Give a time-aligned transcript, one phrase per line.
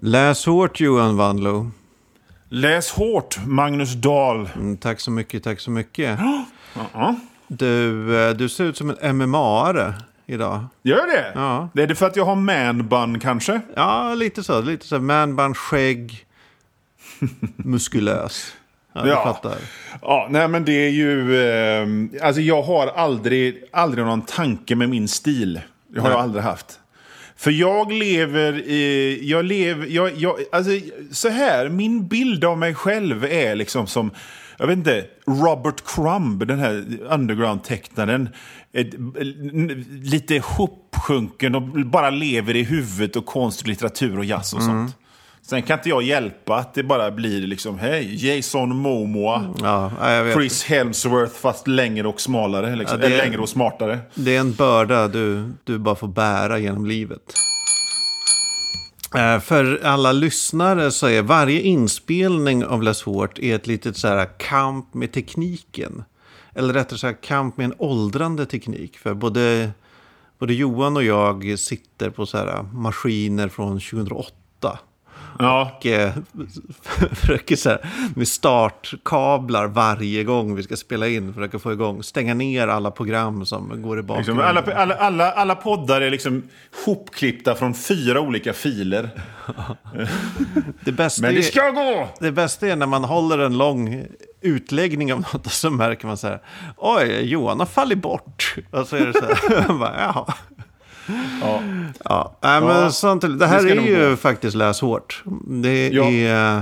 [0.00, 1.70] Läs hårt Johan Wanlo.
[2.48, 4.48] Läs hårt, Magnus Dahl.
[4.54, 6.18] Mm, tack så mycket, tack så mycket.
[7.48, 9.92] Du, eh, du ser ut som en MMA-are
[10.26, 10.64] idag.
[10.82, 11.32] Gör det?
[11.34, 11.68] Ja.
[11.74, 13.60] Det är det för att jag har manbun kanske?
[13.76, 14.60] Ja, lite så.
[14.60, 14.98] Lite så.
[14.98, 16.26] Manband, skägg,
[17.56, 18.52] muskulös.
[18.92, 19.24] Ja, du Ja.
[19.24, 19.56] fattar.
[20.02, 21.40] Ja, nej men det är ju...
[21.42, 25.60] Eh, alltså jag har aldrig, aldrig någon tanke med min stil.
[25.88, 26.16] Det har Nej.
[26.16, 26.80] jag aldrig haft.
[27.40, 29.18] För jag lever i...
[29.22, 29.86] Jag lever...
[29.86, 30.70] Jag, jag, alltså
[31.10, 34.10] så här, min bild av mig själv är liksom som...
[34.58, 38.28] Jag vet inte, Robert Crumb, den här underground-tecknaren.
[40.02, 44.96] Lite hopsjunken och bara lever i huvudet och konst och litteratur och jazz och sånt.
[45.50, 49.54] Sen kan inte jag hjälpa att det bara blir liksom, hej, Jason Momoa.
[49.60, 50.34] Ja, ja, jag vet.
[50.34, 52.76] Chris Hemsworth fast längre och smalare.
[52.76, 53.00] Liksom.
[53.00, 53.98] Ja, det- Eller längre och smartare.
[54.14, 57.34] Det är en börda du, du bara får bära genom livet.
[59.14, 64.08] Eh, För alla lyssnare så är varje inspelning av Less Hårt är ett litet så
[64.08, 66.04] här kamp med tekniken.
[66.54, 68.98] Eller rättare sagt kamp med en åldrande teknik.
[68.98, 69.70] För både,
[70.38, 74.30] både Johan och jag sitter på så här maskiner från 2008.
[75.38, 75.72] Ja.
[75.78, 76.12] Och eh,
[77.12, 77.78] försöker så här,
[78.16, 81.34] med startkablar varje gång vi ska spela in.
[81.34, 84.46] Försöker få igång, stänga ner alla program som går i Liksom, bakgrunden.
[84.46, 86.42] alla, alla, alla, alla poddar är liksom
[86.86, 89.10] hopklippta från fyra olika filer.
[90.84, 92.08] Det bästa, Men det är, ska gå!
[92.20, 94.04] det bästa är när man håller en lång
[94.40, 96.40] utläggning av något och så märker man så här.
[96.76, 98.54] Oj, Johan har fallit bort.
[98.70, 99.72] Och så är det så här.
[99.78, 100.34] bara, Jaha.
[101.40, 101.60] Ja.
[102.04, 104.16] Ja, nej, men Ja, sånt, det här det är ju gå.
[104.16, 105.22] faktiskt Läs hårt.
[105.46, 106.04] Det Ja.
[106.10, 106.56] är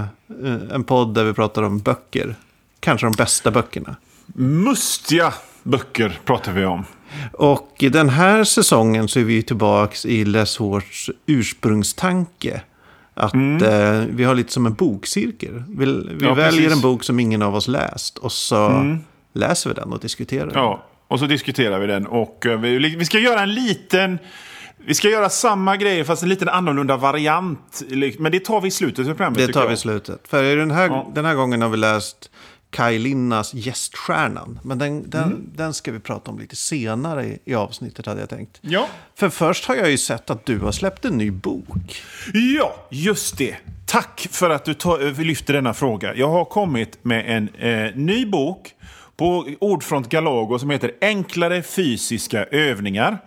[0.44, 2.34] eh, en podd där vi pratar om böcker.
[2.81, 3.97] Kanske de bästa böckerna.
[4.34, 6.84] Mustiga böcker pratar vi om.
[7.33, 12.61] Och i den här säsongen så är vi tillbaka i Les Hårts ursprungstanke.
[13.14, 15.62] Att eh, vi har lite som en bokcirkel.
[15.69, 16.19] Vi, vi Mm.
[16.20, 16.72] Ja, väljer precis.
[16.72, 18.19] en bok som ingen av oss läst.
[18.19, 18.84] Och så
[19.33, 20.55] läser vi den och diskuterar den.
[20.55, 22.06] Ja, och så diskuterar vi den.
[22.06, 24.19] Och eh, vi, vi ska göra en liten...
[24.86, 27.82] Vi ska göra samma grej fast en liten annorlunda variant.
[28.19, 29.47] Men det tar vi i slutet av programmet.
[29.47, 29.74] Det tar vi jag.
[29.74, 30.20] i slutet.
[30.28, 31.10] För den här, Ja.
[31.14, 32.30] den här gången har vi läst
[32.70, 34.60] Kaj Linnas Gäststjärnan.
[34.62, 35.50] Men den, den, Mm.
[35.56, 38.58] den ska vi prata om lite senare i, i avsnittet hade jag tänkt.
[38.60, 38.88] Ja.
[39.14, 42.02] För först har jag ju sett att du har släppt en ny bok.
[42.34, 43.56] Ja, just det.
[43.86, 44.72] Tack för att du
[45.08, 46.14] eh, lyfter denna fråga.
[46.14, 48.74] Jag har kommit med en eh, ny bok
[49.18, 53.18] på Ordfront Galago som heter Enklare fysiska övningar.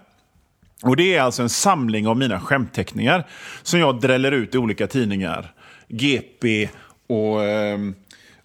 [0.83, 3.27] Och Det är alltså en samling av mina skämtteckningar
[3.63, 5.53] som jag dräller ut i olika tidningar.
[5.87, 6.69] GP
[7.07, 7.95] och, ehm,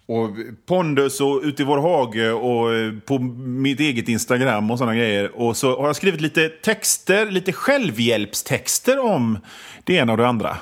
[0.06, 0.30] och
[0.66, 5.36] Pondus och Ute i vår hage och eh, på mitt eget Instagram och sådana grejer.
[5.36, 9.38] Och så har jag skrivit lite texter, lite självhjälpstexter om
[9.84, 10.56] det ena och det andra.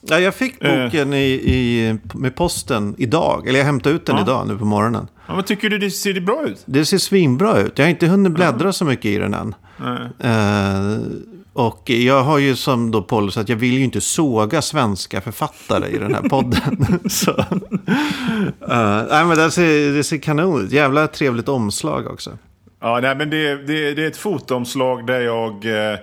[0.00, 0.84] Ja, jag fick Eh.
[0.84, 3.48] boken i, i, med posten idag.
[3.48, 4.22] Eller jag hämtade ut den Ja.
[4.22, 5.08] idag nu på morgonen.
[5.26, 6.62] Ja, men tycker du det ser det bra ut?
[6.64, 7.78] Det ser svinbra ut.
[7.78, 9.54] Jag har inte hunnit bläddra så mycket i den än.
[10.20, 10.98] Eh,
[11.52, 15.88] och jag har ju som då policy att jag vill ju inte såga svenska författare
[15.88, 16.98] i den här podden.
[17.10, 17.30] så,
[18.68, 20.72] eh, nej, men det ser, det ser kanon ut.
[20.72, 22.30] Jävla trevligt omslag också.
[22.80, 25.64] Ja, nej, men det, det, det är ett fotomslag där jag...
[25.92, 25.98] Eh,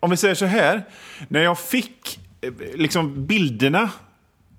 [0.00, 0.82] om vi säger så här.
[1.28, 3.90] När jag fick eh, liksom bilderna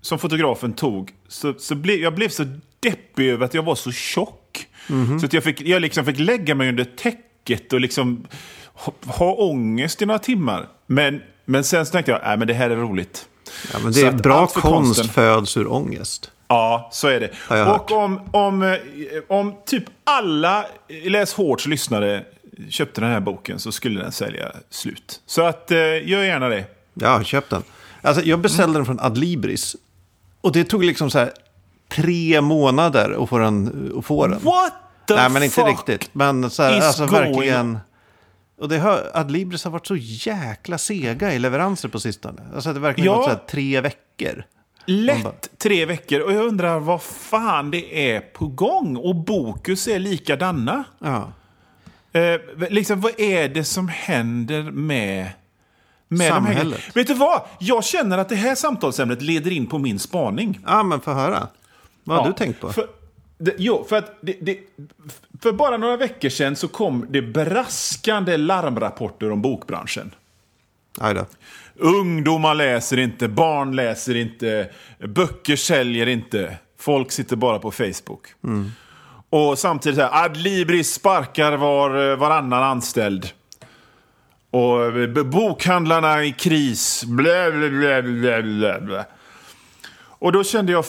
[0.01, 2.45] som fotografen tog så, så blev jag blev så
[2.79, 4.67] deppig över att jag var så tjock.
[5.19, 8.27] Så att jag, fick, jag liksom fick lägga mig under täcket och liksom
[8.73, 10.67] ha, ha ångest i några timmar.
[10.87, 13.27] Men, men sen så tänkte jag, nej men det här är roligt.
[13.73, 16.31] Ja, men det är bra konst konsten- föds ur ångest.
[16.47, 17.29] Ja, så är det.
[17.47, 17.91] Hört.
[17.91, 18.77] Och om, om, eh,
[19.27, 20.65] om typ alla
[21.03, 22.23] Läs Hårts lyssnare
[22.69, 25.21] köpte den här boken så skulle den sälja slut.
[25.25, 26.65] Så att, eh, gör gärna det.
[26.93, 27.63] Ja, köp den.
[28.01, 29.75] Alltså, jag beställde den från Adlibris.
[30.41, 31.31] Och det tog liksom så här
[31.89, 33.91] tre månader att få den.
[33.97, 34.39] Att få den.
[34.43, 34.73] What
[35.07, 36.09] the Nej, men inte riktigt.
[36.13, 37.79] Men så här, alltså going verkligen.
[38.59, 42.41] Och det har, Adlibris har varit så jäkla sega i leveranser på sistone.
[42.55, 43.15] Alltså det har verkligen Ja.
[43.15, 44.43] gått så här tre veckor.
[44.85, 46.19] Lätt tre veckor.
[46.19, 48.95] Och jag undrar vad fan det är på gång.
[48.97, 50.83] Och Bokus är likadana.
[50.99, 51.31] Ja.
[52.13, 55.29] Eh, liksom, vad är det som händer med...
[56.07, 56.81] med de här- Samhället.
[56.95, 57.41] Vet du vad?
[57.59, 60.59] Jag känner att det här samtalsämnet leder in på min spaning.
[60.67, 61.47] ja, men få höra.
[62.03, 62.73] Vad har Ja, du tänkt på?
[62.73, 62.87] För,
[63.37, 64.59] det, jo, för att det, det,
[65.41, 70.11] för bara några veckor sedan så kom det braskande larmrapporter om bokbranschen.
[70.99, 71.25] Aj då.
[71.75, 74.69] Ungdomar läser inte, barn läser inte,
[74.99, 76.57] böcker säljer inte.
[76.77, 78.25] Folk sitter bara på Facebook.
[79.33, 83.29] Och samtidigt så här, Adlibris sparkar var, eh, varannan anställd.
[84.51, 87.03] Och eh, bokhandlarna i kris.
[87.05, 89.05] Blä, blä, blä, blä, blä, blä.
[90.19, 90.85] Och då kände jag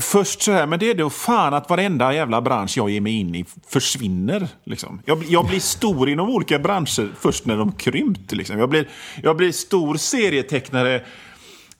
[0.00, 3.12] först så här, men det är då fan att varenda jävla bransch jag ger mig
[3.12, 4.48] in i försvinner.
[4.64, 5.02] Liksom.
[5.04, 8.32] Jag, blir- jag blir stor inom olika branscher först när de krympt.
[8.32, 8.58] Liksom.
[8.58, 8.88] Jag, blir,
[9.22, 11.02] jag blir stor serietecknare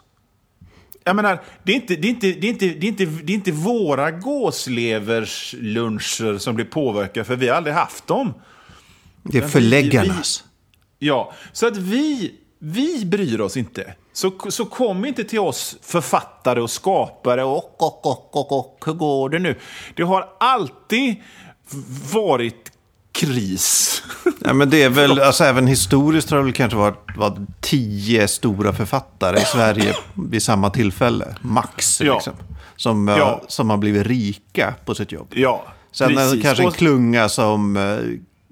[1.03, 3.33] Jag menar, det är inte, det är inte, det är inte, det är inte, det
[3.33, 8.33] är inte våra gåsleversluncher som blir påverkade, för vi har aldrig haft dem.
[9.23, 10.43] Det är Men vi- förläggarnas.
[10.99, 13.93] Ja, så att vi, vi bryr oss inte.
[14.13, 18.93] Så, så kom inte till oss författare och skapare och, och, och, och, och hur
[18.93, 19.59] går det nu?
[19.95, 21.15] Det har alltid
[22.13, 22.71] varit
[23.15, 24.01] kris.
[24.45, 28.27] Ja, men det är väl, alltså även historiskt har det väl kanske varit vad, tio
[28.27, 31.35] stora författare i Sverige vid samma tillfälle.
[31.41, 32.13] Max, Ja.
[32.13, 32.33] liksom.
[32.75, 33.41] Som, eh, Ja.
[33.47, 35.27] som har blivit rika på sitt jobb.
[35.35, 36.43] Ja, Sen det precis.
[36.43, 37.97] kanske en klunga som eh,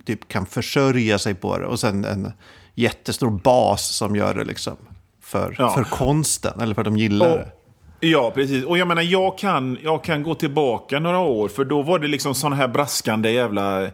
[0.05, 1.65] typ kan försörja sig på det.
[1.65, 2.31] Och sen en
[2.75, 4.75] jättestor bas som gör det liksom
[5.23, 5.73] för, Ja.
[5.73, 6.59] för konsten.
[6.61, 8.07] Eller för att de gillar Och, det.
[8.07, 8.65] ja, precis.
[8.65, 12.07] Och jag menar, jag kan, jag kan gå tillbaka några år, för då var det
[12.07, 13.87] liksom sådana här braskande jävla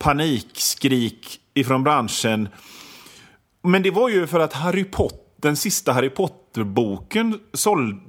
[0.00, 2.48] panikskrik ifrån branschen.
[3.62, 7.38] Men det var ju för att Harry Potter, den sista Harry Potter-boken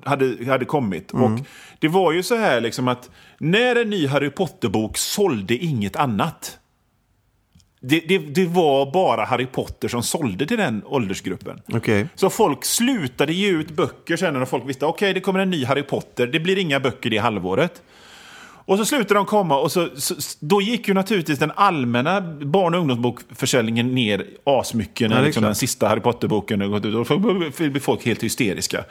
[0.03, 1.11] hade, hade kommit.
[1.11, 1.39] Och
[1.79, 6.57] det var ju så här liksom att när en ny Harry Potter-bok sålde inget annat.
[7.81, 11.61] Det, det, det var bara Harry Potter som sålde till den åldersgruppen.
[11.73, 12.07] Okej.
[12.15, 15.65] Så folk slutade ge ut böcker sen när folk visste okej, det kommer en ny
[15.65, 16.27] Harry Potter.
[16.27, 17.81] Det blir inga böcker det halvåret.
[18.71, 22.73] Och så slutade de komma och så, så, då gick ju naturligtvis den allmänna barn
[22.73, 26.93] och ungdomsbokförsäljningen ner asmycket när Ja, liksom den sista Harry Potter-boken gått ut.
[26.93, 28.83] Då blir folk helt hysteriska.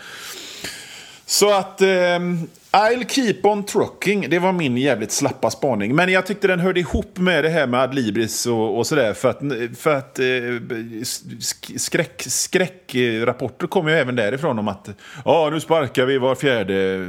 [1.26, 2.38] Så att ehm,
[2.72, 5.94] I'll keep on trucking, det var min jävligt slappa spaning.
[5.94, 9.14] Men jag tyckte den hörde ihop med det här med Adlibris och, och sådär.
[9.14, 9.40] För att,
[9.78, 14.88] för att eh, sk- skräck, skräckrapporter kommer ju även därifrån om att
[15.24, 17.06] ja, nu sparkar vi var fjärde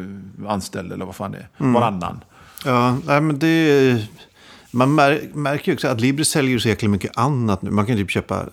[0.47, 1.47] anställd eller vad fan det är.
[1.59, 1.74] Mm.
[1.74, 2.24] Varannan.
[2.66, 4.06] Ja, nej, men det...
[4.72, 7.72] Man mär, märker ju också att Libris säljer så jäkla mycket annat nu.
[7.72, 8.46] Man kan typ köpa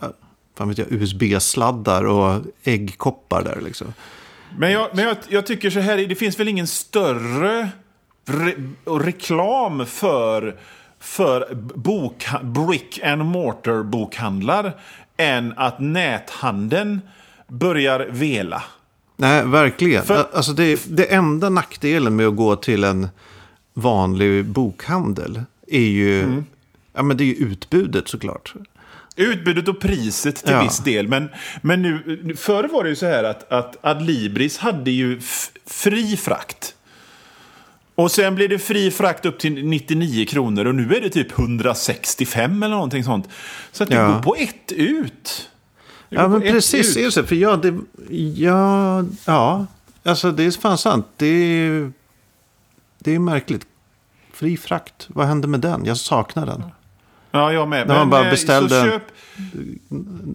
[0.89, 3.95] USB-sladdar och äggkoppar där liksom.
[4.59, 7.69] Men, jag, men jag, jag tycker så här, det finns väl ingen större
[8.27, 10.57] re, reklam för,
[11.01, 14.77] för bok, brick and mortar bokhandlar
[15.17, 17.01] än att näthandeln
[17.49, 18.63] börjar vela.
[19.17, 20.05] Nej, verkligen.
[20.05, 23.09] För- Alltså det, det enda nackdelen med att gå till en
[23.81, 26.45] vanlig bokhandel är ju, Mm.
[26.95, 28.55] ja, men det är ju utbudet såklart.
[29.17, 30.63] Utbudet och priset till Ja.
[30.63, 31.09] viss del.
[31.09, 31.29] Men,
[31.63, 35.21] men nu, förr var det ju så här att, att Adlibris hade ju
[35.67, 36.75] fri frakt.
[37.95, 41.39] Och sen blev det fri frakt upp till 99 kronor och nu är det typ
[41.39, 43.29] 165 eller någonting sånt.
[43.73, 44.09] Så att det Ja.
[44.13, 45.49] går på ett ut.
[46.09, 46.91] Ja, men precis.
[46.97, 47.01] ut.
[47.01, 47.23] Är det så?
[47.25, 47.79] För ja, det,
[48.37, 49.67] ja, ja,
[50.03, 51.07] alltså det är fan sant.
[51.17, 51.93] Det är,
[53.09, 53.67] det är märkligt.
[54.33, 55.85] Fri frakt, vad hände med den?
[55.85, 56.65] Jag saknar den.
[57.31, 57.89] Ja, jag med.
[57.89, 59.03] När man bara eh, beställde- köp,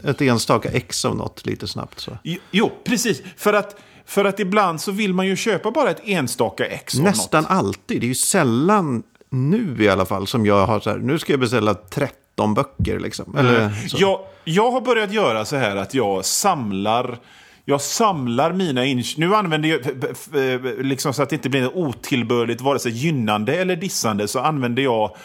[0.03, 2.17] Ett enstaka ex av något lite snabbt så.
[2.51, 3.21] jo, precis.
[3.37, 3.75] För att,
[4.05, 7.51] för att ibland så vill man ju köpa bara ett enstaka ex av Nästan något.
[7.51, 8.01] alltid.
[8.01, 10.97] Det är ju sällan nu i alla fall som jag har så här.
[10.97, 13.35] Nu ska jag beställa 13 böcker liksom.
[13.37, 13.97] Eller så.
[13.99, 17.17] Jag, jag har börjat göra så här att jag samlar
[17.65, 19.17] jag samlar mina inköp.
[19.17, 24.27] Nu använder jag, liksom så att det inte blir otillbörligt, vare sig gynnande eller dissande,
[24.27, 25.15] så använder jag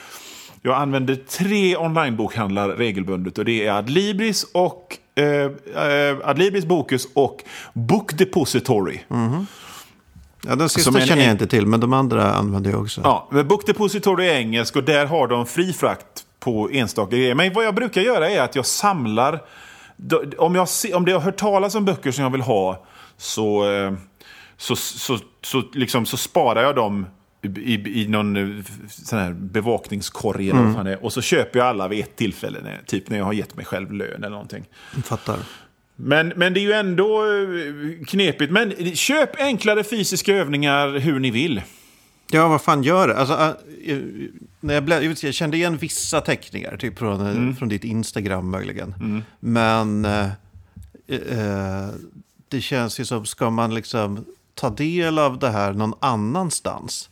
[0.62, 5.25] jag använder tre onlinebokhandlar regelbundet och det är Adlibris och eh,
[5.85, 9.00] eh, Adlibris, Bokus och Book Depository.
[10.47, 13.00] ja, den sista en- känner jag inte till, men de andra använder jag också.
[13.04, 17.35] Ja, men Book Depository är engelsk och där har de fri frakt på enstaka grejer.
[17.35, 19.40] Men vad jag brukar göra är att jag samlar...
[20.38, 22.87] Om jag, om det har hört talas om böcker som jag vill ha
[23.17, 23.93] så, eh,
[24.57, 27.07] så, så, så, liksom, så sparar jag dem
[27.43, 30.99] i, i någon eh, sån här bevakningskorg eller mm.
[31.02, 33.93] och så köper jag alla vid ett tillfälle, typ när jag har gett mig själv
[33.93, 34.64] lön eller någonting.
[34.95, 35.38] Jag fattar.
[35.97, 38.52] Men, men det är ju ändå eh, knepigt.
[38.52, 41.62] Men köp enklare fysiska övningar hur ni vill.
[42.30, 43.16] Ja, vad fan gör det?
[43.16, 43.56] Alltså,
[44.61, 47.56] när jag, blev, jag kände igen vissa teckningar, typ från, mm.
[47.56, 48.94] från ditt Instagram möjligen.
[49.00, 49.23] Mm.
[49.40, 50.30] Men eh,
[51.06, 51.88] eh,
[52.49, 57.11] det känns ju som, ska man liksom ta del av det här någon annanstans,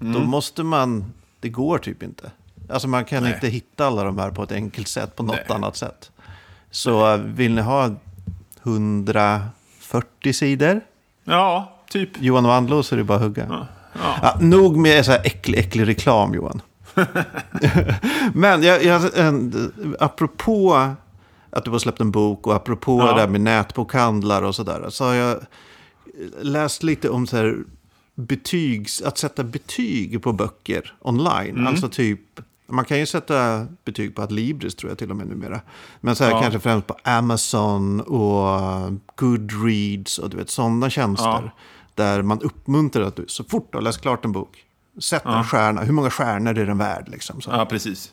[0.00, 0.12] mm.
[0.12, 2.30] då måste man, det går typ inte.
[2.68, 3.34] Alltså man kan Nej.
[3.34, 5.56] inte hitta alla de här på ett enkelt sätt, på något Nej.
[5.56, 6.10] annat sätt.
[6.70, 7.26] Så Nej.
[7.26, 7.94] vill ni ha
[8.62, 10.80] 140 sidor?
[11.24, 12.10] Ja, typ.
[12.22, 13.46] Johan Wandlo så är det bara att hugga.
[13.50, 13.66] Ja.
[13.92, 14.18] Ja.
[14.22, 16.62] Ja, nog med så här äcklig, äcklig reklam, Johan.
[18.34, 19.02] Men jag, jag,
[19.98, 20.90] apropå
[21.50, 23.12] att du har släppt en bok och apropå ja.
[23.12, 24.86] det där med nätbokhandlar och sådär.
[24.88, 25.38] Så har jag
[26.40, 27.56] läst lite om så här
[28.14, 31.50] betygs, att sätta betyg på böcker online.
[31.50, 31.66] Mm.
[31.66, 32.20] Alltså typ,
[32.66, 35.60] man kan ju sätta betyg på Adlibris tror jag till och med numera.
[36.00, 36.40] Men så här ja.
[36.40, 38.60] kanske främst på Amazon och
[39.16, 41.26] Goodreads och du vet sådana tjänster.
[41.26, 41.50] Ja.
[41.98, 44.64] Där man uppmuntrar att du så fort du har läst klart en bok,
[45.00, 45.80] sätt en stjärna.
[45.80, 47.08] Hur många stjärnor är den värd?
[47.08, 47.50] Liksom, så.
[47.50, 48.12] Ja, precis.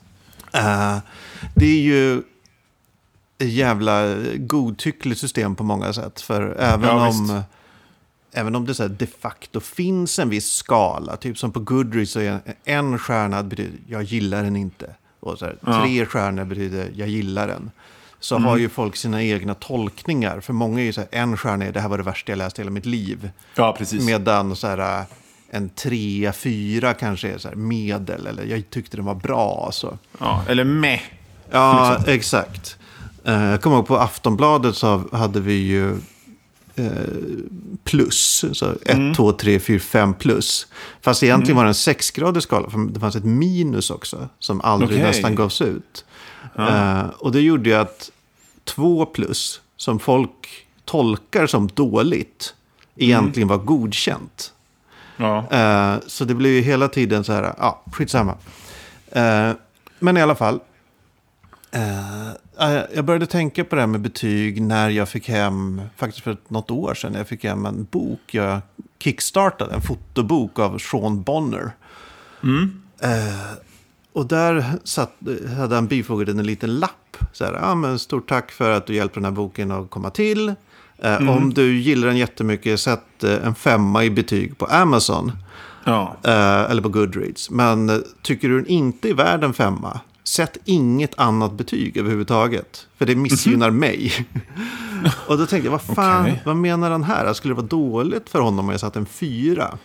[0.56, 0.98] Uh,
[1.56, 2.18] det är ju
[3.38, 6.22] ett jävla godtyckligt system på många sätt.
[6.22, 7.44] För även ja, om...
[8.38, 12.20] Även om det så de facto finns en viss skala, typ som på Goodreads så
[12.20, 14.96] är en stjärna betyder jag gillar den inte.
[15.20, 15.82] Och så här, ja.
[15.82, 17.72] tre stjärnor betyder jag gillar den.
[18.26, 18.48] Så mm.
[18.48, 20.40] har ju folk sina egna tolkningar.
[20.40, 22.38] För många är ju så här, en stjärna är det här var det värsta jag
[22.38, 23.30] läst i hela mitt liv.
[23.56, 24.06] Ja, precis.
[24.06, 25.04] Medan så här,
[25.50, 28.28] en trea, fyra kanske är så här medel.
[28.28, 29.70] Eller jag tyckte den var bra.
[29.72, 29.98] Så.
[30.20, 31.00] Ja, eller med.
[31.52, 32.14] Ja, liksom.
[32.14, 32.78] exakt.
[33.28, 35.98] Uh, jag kommer ihåg på Aftonbladet så hade vi ju
[36.80, 36.90] uh,
[37.84, 38.46] plus.
[38.54, 40.68] Så 1, 2, 3, 4, 5 plus.
[41.02, 41.58] Fast egentligen mm.
[41.58, 42.70] var det en sexgradig skala.
[42.70, 44.30] För det fanns ett minus också.
[44.40, 45.08] Som aldrig okay.
[45.08, 46.06] nästan gavs ut.
[46.56, 46.64] Ja.
[46.64, 48.12] Uh, och det gjorde ju att
[48.66, 52.56] 2 plus, som folk tolkar som dåligt,
[52.96, 54.54] egentligen var godkänt.
[55.18, 55.38] Ja.
[55.38, 58.32] Uh, så det blev ju hela tiden så här, ja, skitsamma.
[59.16, 59.56] Uh,
[60.00, 60.60] men i alla fall.
[61.76, 62.32] Uh,
[62.94, 66.72] jag började tänka på det här med betyg när jag fick hem, faktiskt för något
[66.72, 68.62] år sedan, jag fick hem en bok jag
[69.00, 71.72] kickstartade, en fotobok av Sean Bonner.
[72.44, 72.82] Mm.
[74.16, 75.14] Och där satt,
[75.58, 77.18] hade han bifogat en liten lapp.
[77.32, 80.10] Så här, ah, men stort tack för att du hjälper den här boken att komma
[80.10, 80.50] till.
[80.98, 81.30] Eh, mm.
[81.30, 85.32] Om du gillar den jättemycket, sätt eh, en femma i betyg på Amazon.
[85.84, 86.16] Ja.
[86.24, 87.50] Eh, eller på Goodreads.
[87.50, 92.88] Men tycker du den inte är värd en femma, sätt inget annat betyg överhuvudtaget.
[92.98, 93.80] För det missgynnar mm.
[93.80, 94.28] mig.
[95.28, 96.38] och då tänkte jag, vad fan, okay.
[96.46, 97.34] vad menar han här?
[97.34, 99.78] Skulle det vara dåligt för honom om jag satt en fyra?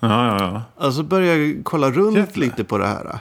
[0.00, 0.62] Ja, ja, ja.
[0.84, 2.44] Alltså började jag kolla runt Jävlar.
[2.44, 3.20] lite på det här.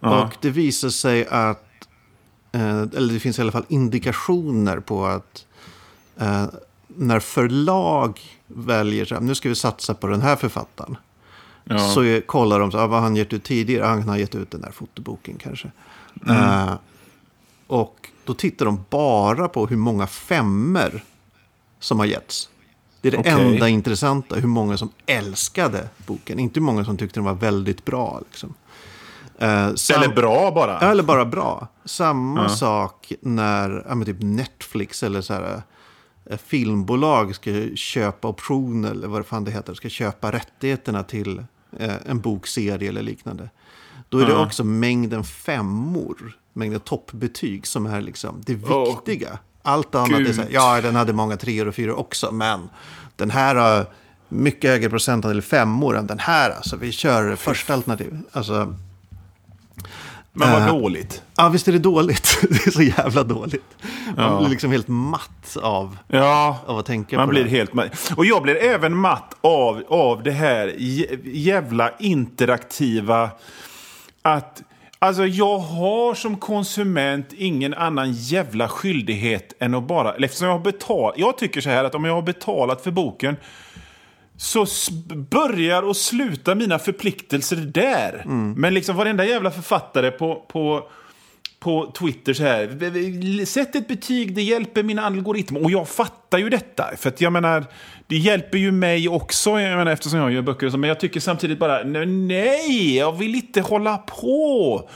[0.00, 0.24] Ja.
[0.24, 1.88] Och det visar sig att,
[2.52, 5.46] eller det finns i alla fall indikationer på att
[6.18, 6.46] eh,
[6.86, 10.96] när förlag väljer, så nu ska vi satsa på den här författaren.
[11.64, 11.78] Ja.
[11.78, 13.84] Så är, kollar de så, ah, vad han gett ut tidigare.
[13.84, 15.70] Han har gett ut den där fotoboken kanske.
[16.26, 16.36] Mm.
[16.36, 16.74] Eh,
[17.66, 21.04] och då tittar de bara på hur många femmer
[21.80, 22.48] som har getts.
[23.00, 23.32] Det är det okay.
[23.32, 26.38] enda intressanta, hur många som älskade boken.
[26.38, 28.20] Inte hur många som tyckte den var väldigt bra.
[28.30, 28.54] Liksom.
[29.40, 30.80] Eh, sam- eller bra bara.
[30.80, 31.68] Eller bara bra.
[31.84, 32.48] Samma ja.
[32.48, 35.62] sak när ja, typ Netflix eller så här,
[36.30, 41.44] Eh, filmbolag ska köpa optioner, eller vad fan det heter, ska köpa rättigheterna till
[41.78, 43.50] eh, en bokserie eller liknande.
[44.08, 44.46] Då är det mm.
[44.46, 49.32] också mängden femmor, mängden toppbetyg som är liksom det viktiga.
[49.32, 50.28] Oh, Allt annat Gud.
[50.28, 52.68] är så här, ja den hade många treor och fyror också, men
[53.16, 53.86] den här har
[54.28, 56.50] mycket högre procentandel femmor än den här.
[56.50, 58.18] Alltså vi kör första alternativ.
[58.32, 58.74] Alltså,
[60.32, 61.22] men vad uh, dåligt.
[61.36, 62.38] Ja, visst är det dåligt.
[62.50, 63.76] det är så jävla dåligt.
[64.16, 64.38] Man ja.
[64.38, 67.50] blir liksom helt matt av, ja, av att tänka man på blir det.
[67.50, 68.12] Helt matt.
[68.16, 70.74] Och jag blir även matt av, av det här
[71.24, 73.30] jävla interaktiva...
[74.22, 74.62] Att...
[75.02, 80.14] Alltså jag har som konsument ingen annan jävla skyldighet än att bara...
[80.14, 81.18] Eftersom jag har betalat...
[81.18, 83.36] Jag tycker så här att om jag har betalat för boken
[84.40, 84.66] så
[85.30, 88.22] börjar och slutar mina förpliktelser där.
[88.24, 88.52] Mm.
[88.52, 90.88] Men liksom varenda jävla författare på, på,
[91.58, 93.44] på Twitter så här.
[93.44, 95.56] Sätt ett betyg, det hjälper min algoritm.
[95.56, 96.90] Och jag fattar ju detta.
[96.96, 97.64] För att jag menar,
[98.06, 100.66] det hjälper ju mig också jag menar, eftersom jag gör böcker.
[100.66, 104.88] och så, Men jag tycker samtidigt bara, nej, jag vill inte hålla på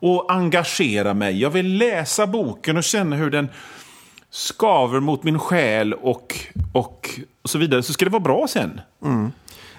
[0.00, 1.40] och engagera mig.
[1.40, 3.48] Jag vill läsa boken och känna hur den
[4.30, 6.36] skaver mot min själ och,
[6.72, 7.82] och, och så vidare.
[7.82, 8.80] Så ska det vara bra sen.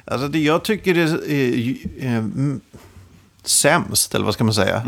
[0.05, 2.61] Alltså det jag tycker är, är, är mm,
[3.43, 4.81] sämst, eller vad ska man säga?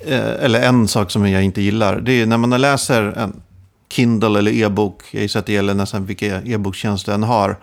[0.00, 2.00] Eh, eller en sak som jag inte gillar.
[2.00, 3.42] Det är när man läser en
[3.88, 5.02] Kindle eller e-bok.
[5.10, 7.56] Jag gissar att det gäller nästan vilka e-boktjänster än har.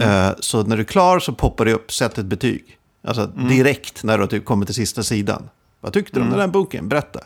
[0.00, 2.64] Eh, så när du är klar så poppar det upp, sätt ett betyg.
[3.04, 5.48] Alltså direkt när du typ kommit till sista sidan.
[5.80, 6.88] Vad tyckte du om den här boken?
[6.88, 7.20] Berätta.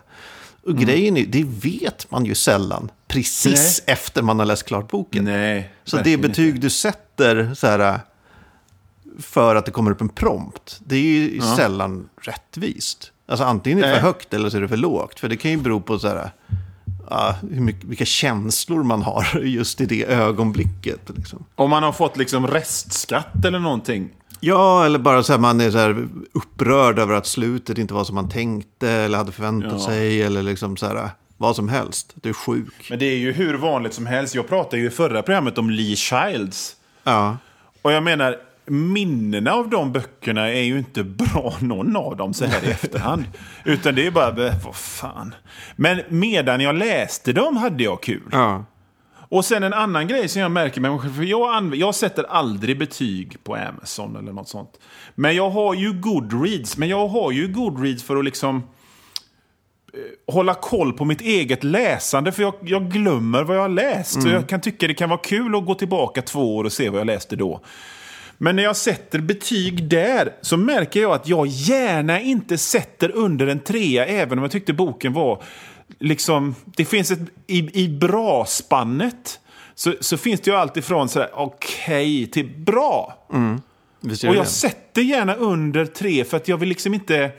[0.66, 5.24] Och grejen är, det vet man ju sällan precis efter man har läst klart boken.
[5.24, 5.72] Nej.
[5.84, 8.00] Så det betyg du sätter så här,
[9.18, 13.12] för att det kommer upp en prompt, det är ju sällan rättvist.
[13.26, 14.02] Alltså antingen är det för Nej.
[14.02, 15.20] högt eller så är det för lågt.
[15.20, 16.30] För det kan ju bero på så här,
[17.10, 21.00] ja, hur mycket, vilka känslor man har just i det ögonblicket.
[21.16, 21.44] Liksom.
[21.54, 24.10] Om man har fått liksom restskatt eller någonting.
[24.40, 28.04] Ja, eller bara så här, man är så här upprörd över att slutet inte var
[28.04, 29.78] som man tänkte eller hade förväntat Ja.
[29.86, 30.22] sig.
[30.22, 32.12] Eller liksom så här, vad som helst.
[32.14, 32.86] Du är sjuk.
[32.90, 34.34] Men det är ju hur vanligt som helst.
[34.34, 36.76] Jag pratade ju i förra programmet om Lee Childs.
[37.04, 37.36] Ja.
[37.82, 42.44] Och jag menar, minnena av de böckerna är ju inte bra någon av dem så
[42.44, 43.24] här i efterhand.
[43.64, 45.34] Utan det är bara, "Äh, vad fan.
[45.76, 48.22] Men medan jag läste dem hade jag kul.
[48.32, 48.64] ja.
[49.30, 52.24] Och sen en annan grej som jag märker med mig själv, för jag, jag sätter
[52.24, 54.80] aldrig betyg på Amazon eller något sånt.
[55.14, 60.54] Men jag har ju Goodreads, men jag har ju Goodreads för att liksom eh, hålla
[60.54, 64.22] koll på mitt eget läsande, för jag, jag glömmer vad jag har läst.
[64.22, 66.88] Så jag kan tycka det kan vara kul att gå tillbaka två år och se
[66.88, 67.60] vad jag läste då.
[68.38, 73.46] Men när jag sätter betyg där så märker jag att jag gärna inte sätter under
[73.46, 75.42] en trea även om jag tyckte boken var
[75.98, 76.54] liksom...
[76.76, 77.20] Det finns ett...
[77.46, 79.40] I, i bra-spannet
[79.74, 83.26] så, så finns det ju alltid från sådär okej till bra.
[84.00, 87.30] Gör Och jag sätter gärna under tre för att jag vill liksom inte...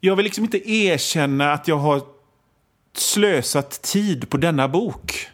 [0.00, 2.02] Jag vill liksom inte erkänna att jag har
[2.96, 5.28] slösat tid på denna bok.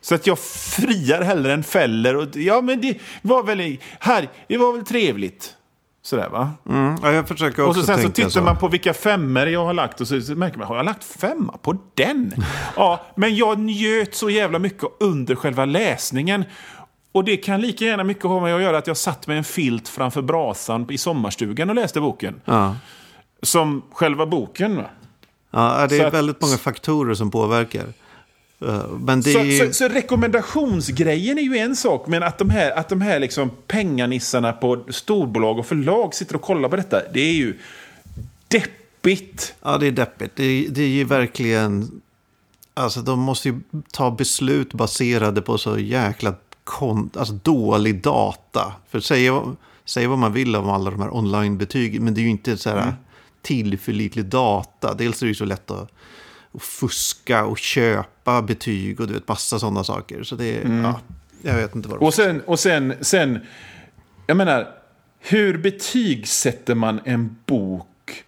[0.00, 2.16] Så att jag friar hellre än fäller.
[2.16, 5.54] Och, ja, men det var väl, här, det var väl trevligt.
[6.08, 6.50] Sådär va?
[6.68, 8.42] Mm, ja, jag försöker också Och så sen så tittar så.
[8.42, 11.04] man på vilka femmer jag har lagt och så, så märker man, har jag lagt
[11.04, 12.34] femma på den?
[12.76, 16.44] ja, men jag njöt så jävla mycket under själva läsningen.
[17.12, 19.44] Och det kan lika gärna mycket ha med att göra att jag satt med en
[19.44, 22.40] filt framför brasan i sommarstugan och läste boken.
[22.44, 22.76] Ja.
[23.42, 24.76] Som själva boken.
[24.76, 24.84] Va?
[25.50, 27.84] Ja, det är Så att- väldigt många faktorer som påverkar.
[28.60, 32.70] Eh, Men det Så, så, så rekommendationsgrejen är ju en sak, men att de här,
[32.70, 37.20] att de här liksom penganissarna på storbolag och förlag sitter och kollar på detta, det
[37.20, 37.58] är ju
[38.48, 39.54] deppigt.
[39.62, 40.36] Ja, det är deppigt.
[40.36, 42.00] Det, det är ju verkligen...
[42.74, 43.60] Alltså, de måste ju
[43.92, 47.10] ta beslut baserade på så jäkla kon...
[47.14, 48.72] alltså, dålig data.
[48.90, 49.42] För säga,
[49.84, 52.70] säga vad man vill om alla de här online-betygen, men det är ju inte så
[52.70, 52.94] här
[53.42, 54.94] tillförlitlig data.
[54.94, 55.90] Dels är det ju så lätt att,
[56.58, 60.22] att fuska och köpa betyg och du vet, massa sådana saker.
[60.22, 60.82] Så det är...
[60.82, 61.00] Ja,
[61.42, 63.38] jag vet inte vad det Och sen, och sen, sen,
[64.26, 64.68] jag menar,
[65.18, 68.24] hur betygsätter man en bok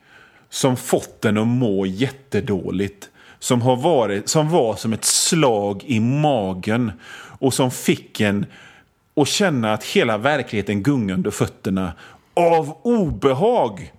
[0.50, 3.08] som fått en att må jättedåligt?
[3.38, 6.92] Som, har varit, som var som ett slag i magen
[7.38, 8.46] och som fick en
[9.16, 11.92] att känna att hela verkligheten gungar under fötterna
[12.34, 13.92] av obehag.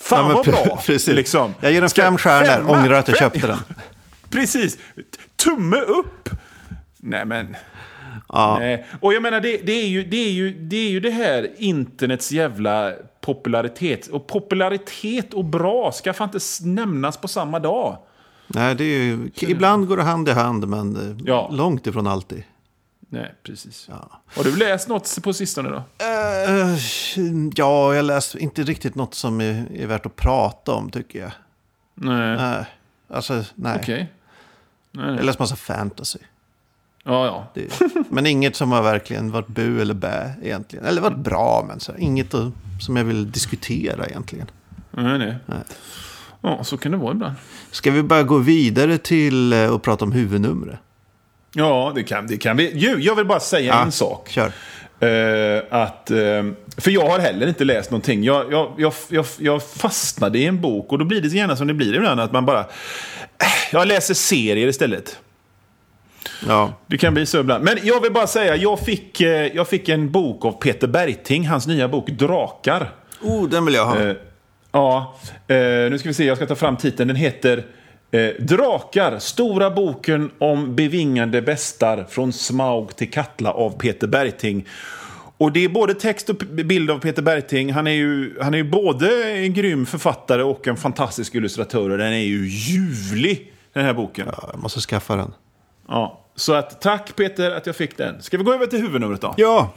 [0.00, 0.80] Fan Ja, vad bra!
[0.86, 1.14] precis.
[1.14, 1.54] Liksom.
[1.60, 3.58] Jag ger den fem stjärnor, femma, ångrar att jag fem- köpte den.
[4.30, 4.78] Precis.
[5.44, 6.28] Tumme upp!
[6.98, 7.56] Nej, men...
[8.34, 8.86] Nej.
[9.00, 11.50] Och jag menar, det, det, är ju, det, är ju, det är ju det här
[11.58, 14.06] internets jävla popularitet.
[14.06, 17.98] Och popularitet och bra ska fan inte nämnas på samma dag.
[18.46, 19.30] Nej, det är ju...
[19.40, 21.48] Ibland går det hand i hand, men eh, Ja.
[21.52, 22.42] långt ifrån alltid.
[23.12, 23.88] Nej, precis.
[24.36, 25.76] Har du läst något på sistone då?
[26.04, 26.76] Eh,
[27.54, 31.32] ja, jag läste inte riktigt något som är, är värt att prata om, tycker jag.
[31.94, 32.36] Nej.
[32.36, 32.64] Nej,
[33.08, 33.78] alltså, nej.
[33.82, 34.12] Okej.
[34.92, 35.24] Nej, Jag nej.
[35.24, 36.18] läste massa fantasy.
[37.04, 37.46] Ja, ja.
[37.54, 40.84] Det, men inget som har verkligen varit bu eller bä egentligen.
[40.84, 44.50] Eller varit bra, men så, inget att, som jag vill diskutera egentligen.
[44.90, 45.58] Nej, nej.
[46.40, 47.34] Ja, så kan det vara ibland.
[47.70, 50.78] Ska vi bara gå vidare till eh, och prata om huvudnumret?
[51.52, 52.72] Ja, det kan, det kan vi.
[52.74, 54.28] Jo, jag vill bara säga Ja, en sak.
[54.28, 54.52] Kör.
[55.00, 56.16] Eh, att, eh,
[56.76, 58.24] för jag har heller inte läst någonting.
[58.24, 61.56] Jag, jag, jag, jag, jag fastnade i en bok och då blir det så gärna
[61.56, 62.20] som det blir ibland.
[62.20, 62.60] Att man bara...
[62.60, 62.66] eh,
[63.72, 65.18] Jag läser serier istället.
[66.48, 66.72] Ja.
[66.86, 67.64] Det kan bli så ibland.
[67.64, 69.20] Men jag vill bara säga, jag fick,
[69.54, 72.90] jag fick en bok av Peter Bergting, hans nya bok Drakar.
[73.22, 74.00] Oh, den vill jag ha.
[74.00, 74.14] Eh,
[74.72, 77.08] Ja, eh, nu ska vi se, jag ska ta fram titeln.
[77.08, 77.64] Den heter
[78.10, 84.66] eh, Drakar, stora boken om bevingande bestar från Smaug till Katla av Peter Bergting.
[85.36, 87.72] Och det är både text och bild av Peter Bergting.
[87.72, 91.90] Han är ju, han är ju både en grym författare och en fantastisk illustratör.
[91.90, 94.28] Och den är ju ljuvlig, den här boken.
[94.32, 95.32] Ja, jag måste skaffa den.
[95.88, 98.22] Ja, så att, tack Peter att jag fick den.
[98.22, 99.34] Ska vi gå över till huvudnumret då?
[99.36, 99.72] Ja!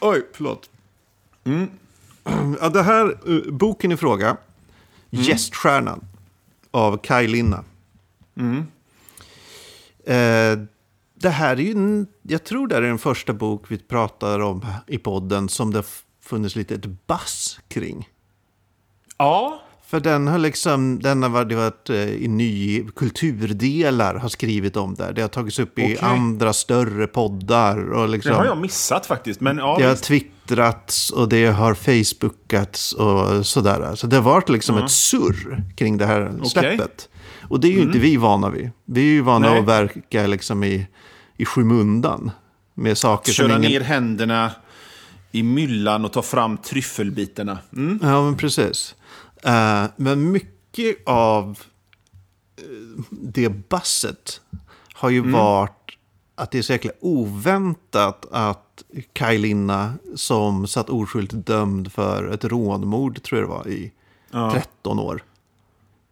[0.00, 0.70] Oj, förlåt.
[1.44, 1.70] Mm.
[2.60, 5.24] Ja, det här, uh, boken i fråga, mm.
[5.24, 6.04] Gäststjärnan
[6.70, 7.64] av Kaj Linna.
[8.36, 8.66] Mm.
[10.06, 10.66] Eh,
[11.14, 14.98] det här är ju, jag tror det är den första bok vi pratar om i
[14.98, 15.82] podden som det
[16.20, 18.08] funnits lite ett bass kring.
[19.16, 19.62] Ja.
[19.90, 25.12] För den har liksom, den har varit, eh, i ny kulturdelar har skrivit om det.
[25.12, 26.08] Det har tagits upp i okay.
[26.08, 27.92] andra större poddar.
[27.92, 29.40] Och liksom, det har jag missat faktiskt.
[29.40, 33.94] Men, ja, det har twittrats och det har facebookats och sådär.
[33.94, 34.84] Så det har varit liksom mm.
[34.84, 36.80] ett surr kring det här släppet.
[36.80, 37.48] Okay.
[37.48, 37.88] Och det är ju mm.
[37.88, 38.70] inte vi vana vid.
[38.84, 39.58] Vi är ju vana Nej.
[39.58, 40.86] att verka liksom i,
[41.36, 42.30] i skymundan.
[42.74, 43.72] Med saker Köra som ingen...
[43.72, 44.50] ner händerna
[45.32, 47.58] i myllan och ta fram tryffelbitarna.
[47.72, 47.98] Mm.
[48.02, 48.94] Ja, men precis.
[49.46, 51.58] Uh, men mycket av
[52.62, 54.40] uh, det basset
[54.92, 55.32] har ju mm.
[55.32, 55.78] varit
[56.34, 62.44] att det är så jäkla oväntat att Kaj Linna, som satt oskyldigt dömd för ett
[62.44, 63.92] rånmord, tror jag det var, i
[64.30, 64.50] ja.
[64.52, 65.22] 13 år.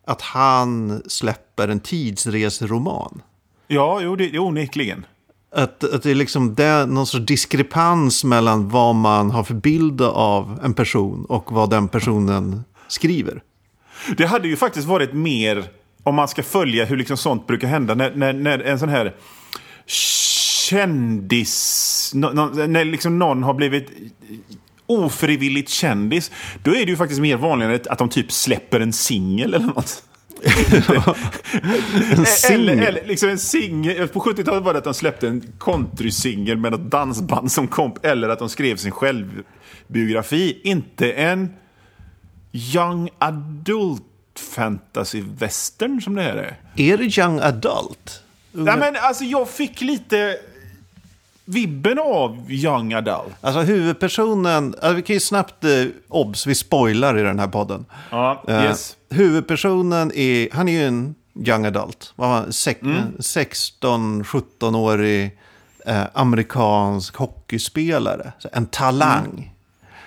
[0.06, 3.22] Att han släpper en tidsreseroman.
[3.66, 5.06] Ja, jo, det är onekligen.
[5.54, 10.02] Att, att det är liksom det, någon sorts diskrepans mellan vad man har för bild
[10.02, 13.42] av en person och vad den personen skriver.
[14.16, 15.64] Det hade ju faktiskt varit mer,
[16.02, 19.14] om man ska följa hur liksom sånt brukar hända, när, när, när en sån här
[19.86, 23.90] kändis, när liksom någon har blivit
[24.86, 26.30] ofrivilligt kändis,
[26.62, 30.02] då är det ju faktiskt mer vanligare att de typ släpper en singel eller något.
[32.16, 32.68] en singel?
[32.68, 34.08] Eller, eller liksom en singel.
[34.08, 38.04] På 70-talet var det att de släppte en countrysingel med något dansband som komp.
[38.04, 40.60] Eller att de skrev sin självbiografi.
[40.64, 41.48] Inte en
[42.56, 44.02] young adult
[44.54, 46.56] fantasy western som det här är.
[46.76, 48.22] Är det young adult?
[48.52, 50.38] Nej, men alltså jag fick lite
[51.44, 53.34] vibben av young adult.
[53.40, 57.84] Alltså huvudpersonen, alltså, vi kan ju snabbt, eh, obs, vi spoilar i den här podden.
[58.10, 58.96] Ja, uh, yes.
[59.10, 62.14] Huvudpersonen är, han är ju en young adult.
[62.18, 62.50] mm.
[63.18, 65.38] 16-17-årig
[65.86, 68.32] eh, amerikansk hockeyspelare.
[68.52, 69.52] En talang.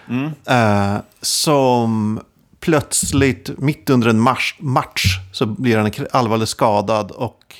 [0.08, 0.10] Mm.
[0.10, 0.32] Mm.
[0.46, 2.20] Eh, som
[2.60, 7.56] plötsligt, mitt under en match, match så blir han allvarligt skadad och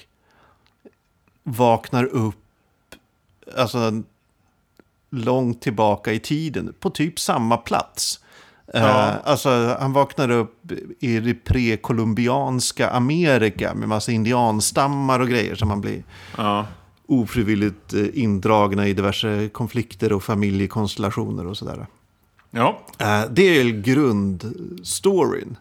[1.44, 2.36] vaknar upp
[3.58, 4.02] alltså,
[5.10, 8.20] långt tillbaka i tiden, på typ samma plats.
[8.74, 8.80] Ja.
[8.80, 15.70] Uh, alltså, han vaknar upp i det prekolumbianska Amerika med massa indianstammar och grejer som
[15.70, 16.04] han blir
[16.38, 16.66] ja.
[17.08, 21.88] ofrivilligt eh, indragna i diverse konflikter och familjekonstellationer och sådär.
[22.52, 22.80] Ja.
[23.02, 25.58] Uh, det är grundstoryn.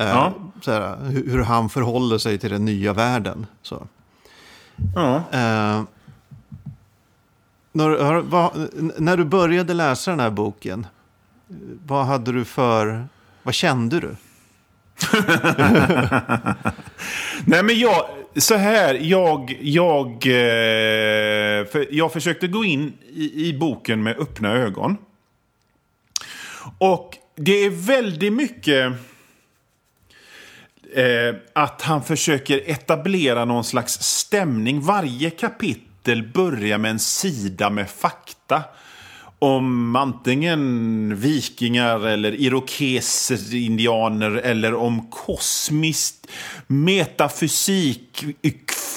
[0.00, 0.34] Uh, ja.
[0.60, 3.46] såhär, hur, hur, han förhåller sig till den nya världen.
[3.62, 3.86] Så.
[4.94, 5.16] Ja.
[5.16, 5.82] Uh,
[7.72, 10.86] när, vad, när du började läsa den här boken,
[11.86, 13.08] vad hade du för...
[13.42, 14.16] Vad kände du?
[17.44, 20.22] Nej men jag, så här, jag, jag,
[21.72, 24.96] för jag försökte gå in i, i boken med öppna ögon.
[26.78, 28.92] Och det är väldigt mycket
[30.94, 34.80] eh, att han försöker etablera någon slags stämning.
[34.80, 38.62] Varje kapitel börjar med en sida med fakta
[39.38, 46.26] om antingen vikingar eller irokeser, indianer eller om kosmiskt
[46.66, 48.24] metafysik,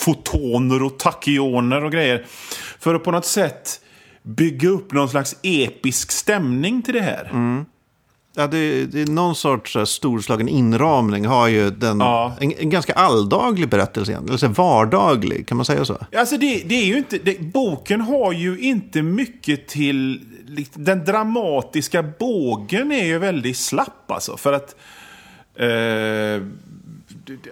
[0.06, 2.26] fotoner och takioner och grejer.
[2.80, 3.82] För att på något sätt
[4.24, 7.30] bygga upp någon slags episk stämning till det här.
[7.32, 7.66] Mm.
[8.36, 11.26] Ja, det, det, är någon sorts storslagen inramning.
[11.26, 12.36] Har ju den, ja.
[12.40, 15.98] en, en, ganska alldaglig berättelse, eller vardaglig, kan man säga så?
[16.16, 20.22] Alltså det, det är ju inte, det, boken har ju inte mycket till...
[20.74, 24.38] Den dramatiska bågen är ju väldigt slapp alltså.
[24.38, 24.76] För att...
[25.56, 26.48] Eh,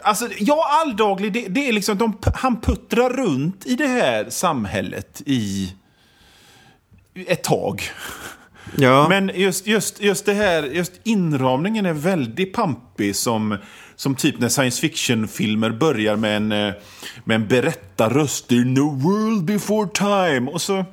[0.03, 1.97] alltså, ja, alldaglig, det, det är liksom...
[1.97, 5.73] De, han puttrar runt i det här samhället i
[7.27, 7.83] ett tag.
[8.77, 9.09] Ja.
[9.09, 13.57] Men just, just, just det här, just inramningen är väldigt pampig som,
[13.95, 16.73] som typ när science fiction-filmer börjar med en, eh,
[17.23, 18.51] med en berättarröst.
[18.51, 20.51] In the world before time.
[20.51, 20.85] Och så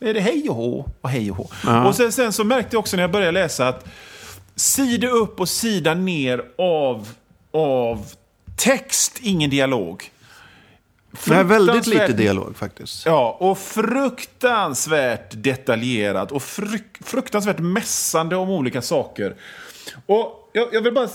[0.00, 1.50] är det hej och hå och hej och hå.
[1.64, 1.88] Ja.
[1.88, 3.88] Och sen, sen så märkte jag också när jag började läsa att
[4.54, 7.08] sida upp och sida ner av,
[7.52, 8.06] av
[8.56, 10.10] text, ingen dialog.
[11.26, 13.06] Nej, väldigt lite dialog faktiskt.
[13.06, 19.34] Ja, och fruktansvärt detaljerat och fruk fruktansvärt mässande om olika saker.
[20.06, 21.08] Och jag, jag, vill bara...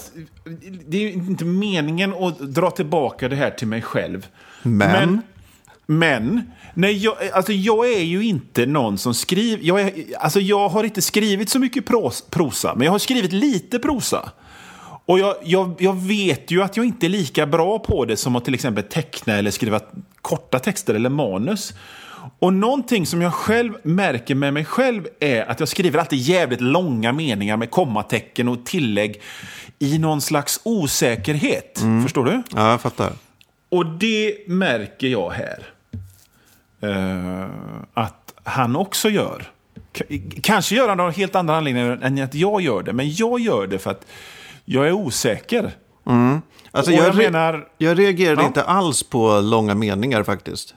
[0.88, 4.28] Det är inte meningen att dra tillbaka det här till mig själv.
[4.62, 4.90] Men?
[4.90, 5.22] Men,
[5.86, 9.64] men nej, jag, alltså jag är ju inte någon som skriver...
[9.64, 13.34] Jag, är, alltså jag har inte skrivit så mycket pros, prosa, men jag har skrivit
[13.34, 14.32] lite prosa.
[15.06, 18.36] Och jag, jag, jag vet ju att jag inte är lika bra på det som
[18.36, 19.80] att till exempel teckna eller skriva
[20.22, 21.74] korta texter eller manus.
[22.40, 26.62] Och någonting som jag själv märker med mig själv är att jag skriver alltid jävligt
[26.62, 29.22] långa meningar med kommatecken och tillägg
[29.80, 31.82] i någon slags osäkerhet.
[31.82, 32.04] Mm.
[32.04, 32.44] Förstår du?
[32.56, 33.12] Ja, jag fattar.
[33.70, 35.68] Och det märker jag här.
[36.84, 37.46] Uh,
[37.94, 39.52] att han också gör.
[39.98, 40.04] K
[40.42, 42.94] kanske gör han av helt andra anledningar än att jag gör det.
[42.94, 44.06] Men jag gör det för att
[44.66, 45.76] jag är osäker.
[46.06, 46.42] Mm.
[46.72, 47.68] Alltså jag, jag, menar...
[47.78, 48.48] jag reagerade ja.
[48.48, 50.76] inte alls på långa meningar faktiskt.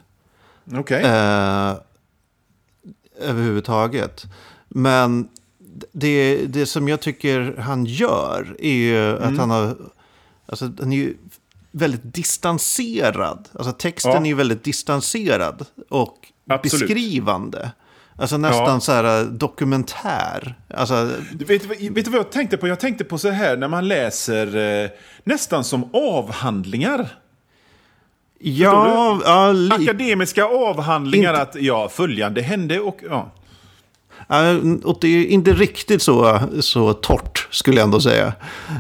[0.67, 0.81] Okej.
[0.81, 1.03] Okay.
[1.03, 1.75] Eh,
[3.21, 4.25] överhuvudtaget.
[4.69, 5.29] Men
[5.93, 9.23] det, det som jag tycker han gör är ju mm.
[9.23, 9.77] att han har...
[10.47, 11.17] Alltså, han är ju
[11.71, 13.49] väldigt distanserad.
[13.53, 14.21] Alltså texten ja.
[14.21, 16.17] är ju väldigt distanserad och
[16.49, 16.89] Absolut.
[16.89, 17.73] beskrivande.
[18.19, 18.81] Alltså nästan ja.
[18.81, 20.55] så här eh, dokumentär.
[20.75, 21.11] Alltså...
[21.33, 22.69] Vet, vet du vad jag tänkte på?
[22.69, 24.91] Jag tänkte på så här när man läser eh,
[25.25, 27.09] nästan som avhandlingar.
[28.39, 31.43] Ja, ja Akademiska avhandlingar inte...
[31.43, 33.31] att ja, följande hände och ja.
[34.85, 38.33] Och det är inte riktigt så, så torrt skulle jag ändå säga.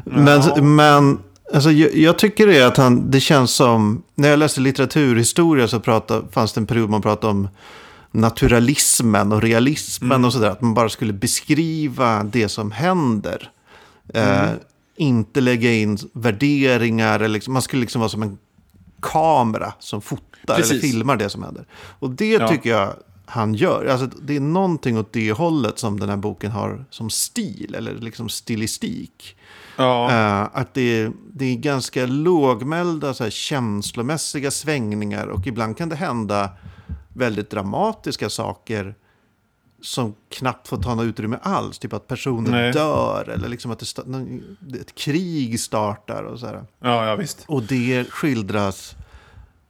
[0.05, 0.62] Men, ja.
[0.62, 1.18] men
[1.55, 5.81] alltså, jag, jag, tycker det att han, det känns som, när jag läste litteraturhistoria så
[5.81, 7.48] pratade, fanns det en period man pratade om
[8.11, 10.25] naturalismen och realismen mm.
[10.25, 10.51] och sådär.
[10.51, 13.51] Att man bara skulle beskriva det som händer.
[14.14, 14.44] Eh, mm.
[14.44, 14.57] Eh,
[14.97, 18.38] inte lägga in värderingar, eller liksom, man skulle liksom vara som en
[19.03, 20.71] kamera som fotar Precis.
[20.71, 21.64] eller filmar det som händer.
[21.99, 22.49] Och det ja.
[22.49, 22.94] tycker jag
[23.27, 23.87] han gör.
[23.87, 27.94] Alltså, det är någonting åt det hållet som den här boken har som stil, eller
[27.94, 29.37] liksom stilistik.
[29.77, 30.09] Ja.
[30.11, 35.97] Uh, att det, det är ganska lågmälda, så här, känslomässiga svängningar och ibland kan det
[35.97, 36.51] hända
[37.09, 38.94] väldigt dramatiska saker
[39.81, 41.79] som knappt får ta något utrymme alls.
[41.79, 42.73] Typ att personer Nej.
[42.73, 46.23] dör eller liksom att det ett krig startar.
[46.23, 46.64] Och, så här.
[46.81, 47.44] Ja, ja, visst.
[47.47, 48.97] och det skildras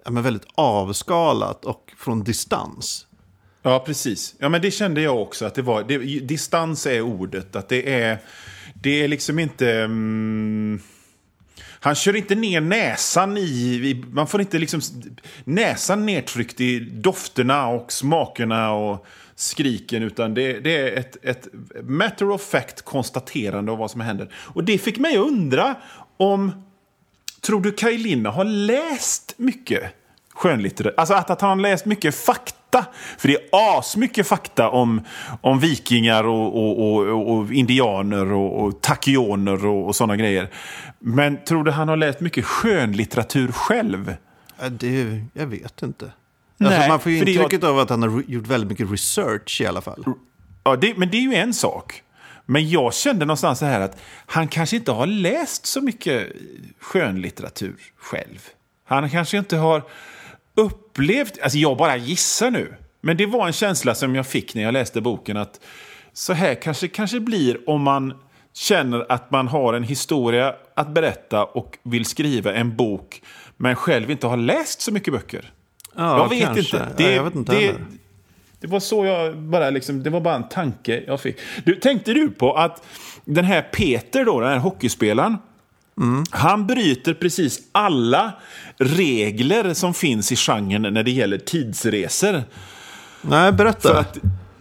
[0.05, 3.07] ja, men väldigt avskalat och från distans.
[3.63, 4.35] Ja, precis.
[4.39, 5.45] Ja, men det kände jag också.
[5.47, 7.57] att det var det, Distans är ordet.
[7.57, 8.19] Att det är,
[8.75, 9.73] det är liksom inte...
[9.73, 10.81] Mm,
[11.81, 14.05] han kör inte ner näsan i...
[14.11, 14.81] Man får inte liksom
[15.45, 20.03] näsan nedtryckt i dofterna och smakerna och skriken.
[20.03, 21.49] Utan det, det är ett, ett
[21.83, 24.33] matter of fact konstaterande av vad som händer.
[24.35, 25.75] Och det fick mig att undra
[26.17, 26.65] om...
[27.41, 29.83] Tror du Kaj Linna har läst mycket
[30.35, 31.01] skönlitteratur?
[31.01, 32.58] Alltså att, att han har läst mycket fakta.
[33.19, 33.41] För det är
[33.79, 35.01] asmycket fakta om,
[35.41, 40.51] om vikingar och, och, och, och indianer och, och takioner och, och sådana grejer.
[40.99, 44.17] Men tror du han har läst mycket skönlitteratur själv?
[44.71, 46.05] Det, jag vet inte.
[46.05, 46.15] Alltså,
[46.57, 47.71] Nej, alltså, man får ju intrycket var...
[47.71, 50.05] av att han har gjort väldigt mycket research i alla fall.
[50.65, 52.03] Ja, det, men det är ju en sak.
[52.47, 56.33] Men jag kände någonstans så här att han kanske inte har läst så mycket
[56.81, 58.49] skönlitteratur själv.
[58.85, 59.83] Han kanske inte har
[60.59, 64.63] upplevt, alltså jag bara gissar nu, men det var en känsla som jag fick när
[64.63, 65.61] jag läste boken att
[66.13, 68.15] så här kanske kanske blir om man
[68.55, 73.23] känner att man har en historia att berätta och vill skriva en bok
[73.57, 75.53] men själv inte har läst så mycket böcker.
[75.97, 76.61] Ja, jag vet kanske.
[76.61, 76.89] inte.
[76.97, 77.75] Det, ja, jag vet inte det,
[78.61, 81.37] det var så jag bara liksom, det var bara en tanke jag fick.
[81.65, 82.87] Du, tänkte du på att
[83.25, 85.37] den här Peter då, den här hockeyspelaren,
[85.99, 86.25] Mm.
[86.31, 88.33] Han bryter precis alla
[88.77, 92.43] regler som finns i genren när det gäller tidsresor.
[93.23, 93.89] Nej, berätta.
[93.89, 94.19] För att,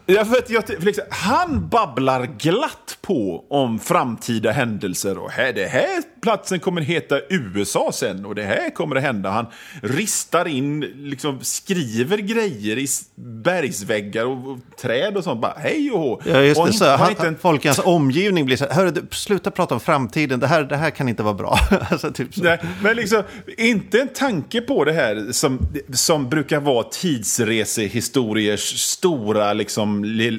[0.10, 5.18] Ja, för att jag, för liksom, han babblar glatt på om framtida händelser.
[5.18, 9.30] Och här, det här platsen kommer heta USA sen och det här kommer att hända.
[9.30, 9.46] Han
[9.82, 15.42] ristar in, liksom skriver grejer i bergsväggar och, och träd och sånt.
[15.42, 16.22] Bara hej och hå.
[16.26, 16.74] Ja, just det.
[16.74, 17.38] så, han, inte en...
[17.38, 20.78] Folk i hans omgivning blir så här, hörru, sluta prata om framtiden, det här, det
[20.78, 21.60] här kan inte vara bra.
[21.92, 22.44] alltså, typ så.
[22.44, 23.24] Nej, men liksom,
[23.58, 25.60] inte en tanke på det här som,
[25.94, 29.97] som brukar vara tidsresehistoriers stora liksom,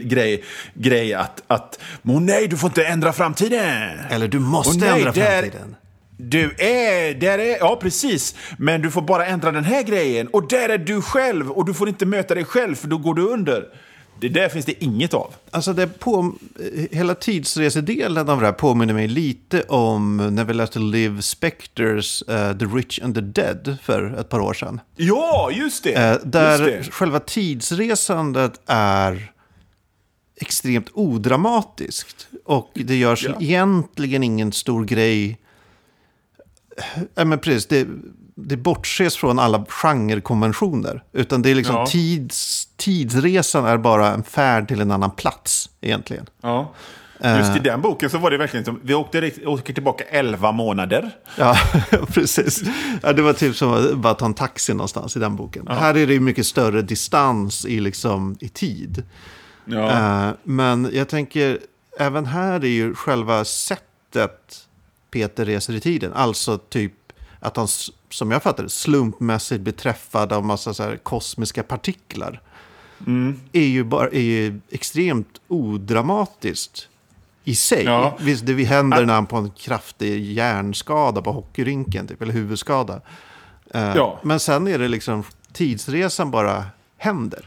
[0.08, 0.44] grej,
[0.74, 3.98] grej att, att nej, du får inte ändra framtiden.
[4.10, 5.76] Eller du måste nej, ändra framtiden.
[6.20, 10.48] Du är, där är, ja precis, men du får bara ändra den här grejen och
[10.48, 13.22] där är du själv och du får inte möta dig själv för då går du
[13.22, 13.64] under.
[14.20, 15.34] Det där finns det inget av.
[15.50, 16.32] Alltså det på,
[16.90, 22.58] hela tidsresedelen av det här påminner mig lite om när vi läste Liv Spectors uh,
[22.58, 24.80] The Rich and the Dead för ett par år sedan.
[24.96, 25.90] Ja, just det!
[25.90, 26.92] Uh, där just det.
[26.92, 29.32] själva tidsresandet är
[30.40, 32.28] extremt odramatiskt.
[32.44, 33.34] Och det görs Ja.
[33.40, 35.38] egentligen ingen stor grej.
[37.14, 37.86] Ja, men precis, det,
[38.34, 41.02] det bortses från alla genrekonventioner.
[41.12, 41.86] Utan det är liksom Ja.
[41.86, 46.26] tids, tidsresan är bara en färd till en annan plats egentligen.
[46.40, 46.72] Ja.
[47.38, 51.10] Just i den boken så var det verkligen som, vi åkte, åker tillbaka 11 månader.
[51.38, 51.56] Ja,
[52.08, 52.62] precis.
[53.02, 55.68] Ja, det var typ som att bara ta en taxi någonstans i den boken.
[55.68, 59.02] Här är det ju mycket större distans i, liksom, i tid.
[59.68, 59.90] Ja.
[60.28, 61.58] Eh, men jag tänker,
[61.98, 64.68] även här är ju själva sättet
[65.10, 66.12] Peter reser i tiden.
[66.12, 66.92] Alltså typ
[67.40, 67.68] att han,
[68.10, 72.40] som jag fattar det, slumpmässigt blir träffad av massa så kosmiska partiklar.
[73.52, 76.88] Är, ju bara, är ju extremt odramatiskt
[77.44, 77.84] i sig.
[77.84, 78.16] Ja.
[78.20, 83.00] Visst, det händer när han på en kraftig hjärnskada på hockeyrinken, typ, eller huvudskada.
[83.74, 84.20] Eh, Ja.
[84.22, 86.64] Men sen är det liksom, tidsresan bara
[86.96, 87.46] händer.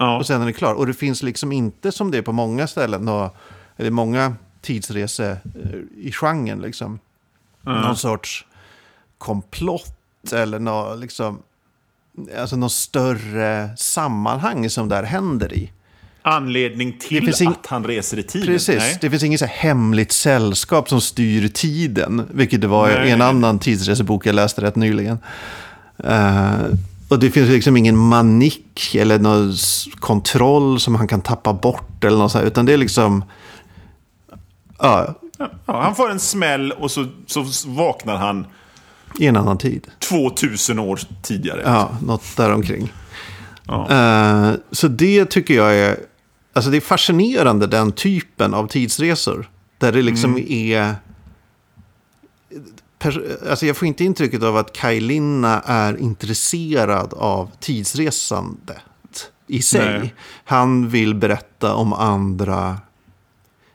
[0.00, 0.16] Ja.
[0.18, 0.74] Och sen är det klar.
[0.74, 3.30] Och det finns liksom inte som det är på många ställen, nå-
[3.76, 6.98] eller många tidsrese eh, i genren, liksom.
[7.62, 8.46] Någon sorts
[9.18, 11.38] komplott eller nå, liksom,
[12.38, 15.70] alltså någon större sammanhang som där händer i.
[16.22, 18.46] Anledning till ing- att han reser i tiden.
[18.46, 18.98] Precis, Nej.
[19.00, 23.22] det finns inget så här hemligt sällskap som styr tiden, vilket det var i en
[23.22, 25.18] annan tidsresebok jag läste rätt nyligen.
[26.04, 26.52] Eh,
[27.10, 29.52] och det finns liksom ingen manik eller någon
[30.00, 33.24] kontroll som han kan tappa bort eller något så här, utan det är liksom...
[34.78, 35.14] Ja,
[35.66, 38.46] Ja, han får en smäll och så, så vaknar han
[39.18, 39.86] i en annan tid.
[39.98, 41.62] 2000 år tidigare.
[41.64, 42.92] Ja, något däromkring.
[43.66, 43.90] Ja.
[43.90, 45.96] Eh, så det tycker jag är...
[46.52, 49.50] Alltså det är fascinerande, den typen av tidsresor.
[49.78, 50.94] Där det liksom är...
[53.50, 58.80] Alltså jag får inte intrycket av att Kaj Linna är intresserad av tidsresandet
[59.46, 59.98] i sig.
[59.98, 60.14] Nej.
[60.44, 62.78] Han vill berätta om andra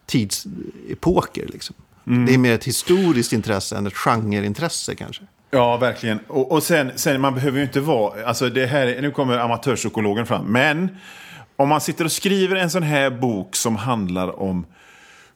[0.06, 1.48] tidsepoker.
[1.48, 1.76] Liksom.
[2.04, 5.24] Det är mer ett historiskt intresse än ett genreintresse kanske.
[5.52, 6.20] Ja, verkligen.
[6.28, 8.26] Och, och sen, sen, man behöver ju inte vara...
[8.26, 10.46] Alltså det här, nu kommer amatörpsykologen fram.
[10.46, 10.98] Men
[11.56, 14.66] om man sitter och skriver en sån här bok som handlar om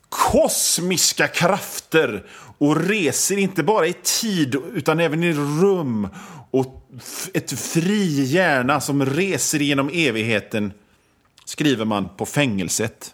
[0.09, 2.25] kosmiska krafter
[2.59, 6.07] och reser inte bara i tid utan även i rum
[6.51, 6.89] och
[7.33, 10.71] ett fri hjärna som reser genom evigheten
[11.45, 13.13] skriver man på fängelset.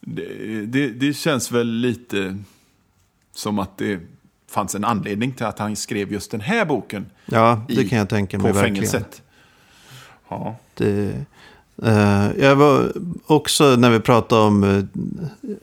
[0.00, 2.38] Det, det, det känns väl lite
[3.34, 4.00] som att det
[4.50, 7.98] fanns en anledning till att han skrev just den här boken Ja, det i- kan
[7.98, 8.74] jag tänka på mig verkligen.
[8.74, 9.22] fängelset.
[10.28, 10.56] Ja.
[10.74, 11.14] Det,
[11.82, 12.92] eh, jag var
[13.26, 14.84] också, när vi pratade om, eh,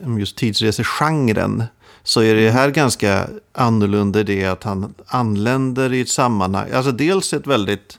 [0.06, 1.64] om just tidsresegenren,
[2.04, 6.70] så är det här ganska annorlunda i det att han anländer i ett sammanhang.
[6.72, 7.98] Alltså dels ett väldigt,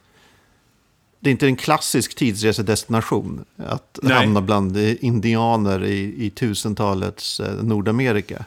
[1.19, 4.17] det är inte en klassisk tidsresedestination att Nej.
[4.17, 8.45] hamna bland indianer i, i tusentalets eh, Nordamerika.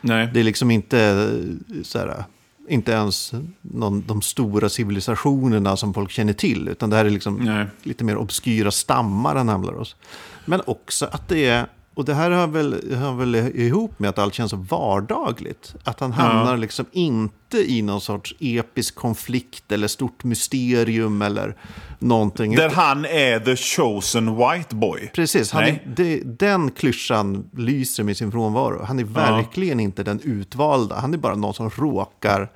[0.00, 0.30] Nej.
[0.34, 2.24] Det är liksom inte eh, så här,
[2.68, 6.68] inte ens någon, de stora civilisationerna som folk känner till.
[6.68, 7.66] Utan det här är liksom Nej.
[7.82, 9.96] lite mer obskyra stammar han hamnar hos.
[10.44, 14.18] Men också att det är, och det här har väl, har väl ihop med att
[14.18, 15.74] allt känns så vardagligt.
[15.84, 21.56] Att han hamnar liksom inte i någon sorts episk konflikt eller stort mysterium eller
[21.98, 22.56] någonting.
[22.56, 25.10] Där han är the chosen white boy.
[25.14, 28.84] Precis, han är, det, den klyschan lyser med sin frånvaro.
[28.84, 30.96] Han är verkligen inte den utvalda.
[31.00, 32.50] Han är bara någon som råkar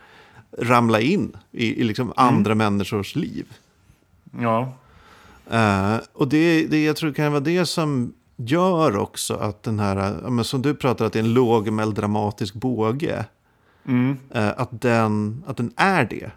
[0.59, 3.47] ramla in i, i liksom andra människors liv.
[4.41, 4.73] Ja.
[5.51, 10.43] Eh, och det, det jag tror kan vara det som gör också att den här,
[10.43, 13.25] som du pratar att det är en lågmäld dramatisk båge.
[14.35, 16.31] eh, att, den, att den är det.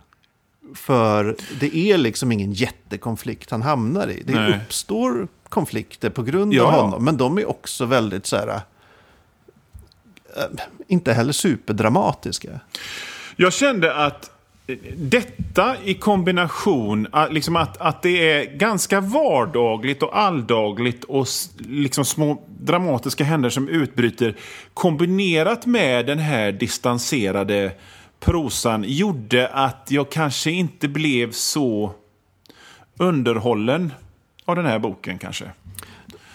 [0.76, 4.24] För det är liksom ingen jättekonflikt han hamnar i.
[4.26, 4.60] Det Nej.
[4.66, 7.06] uppstår konflikter på grund Ja, av honom.
[7.06, 8.62] Men de är också väldigt så här, eh,
[10.88, 12.60] inte heller superdramatiska.
[13.36, 14.31] Jag kände att
[14.96, 22.06] detta i kombination, att- liksom att, att det är ganska vardagligt och alldagligt och liksom
[22.06, 24.36] små dramatiska händelser som utbryter
[24.74, 27.72] kombinerat med den här distanserade
[28.20, 31.94] prosan gjorde att jag kanske inte blev så
[32.98, 33.94] underhållen
[34.46, 35.46] av den här boken kanske.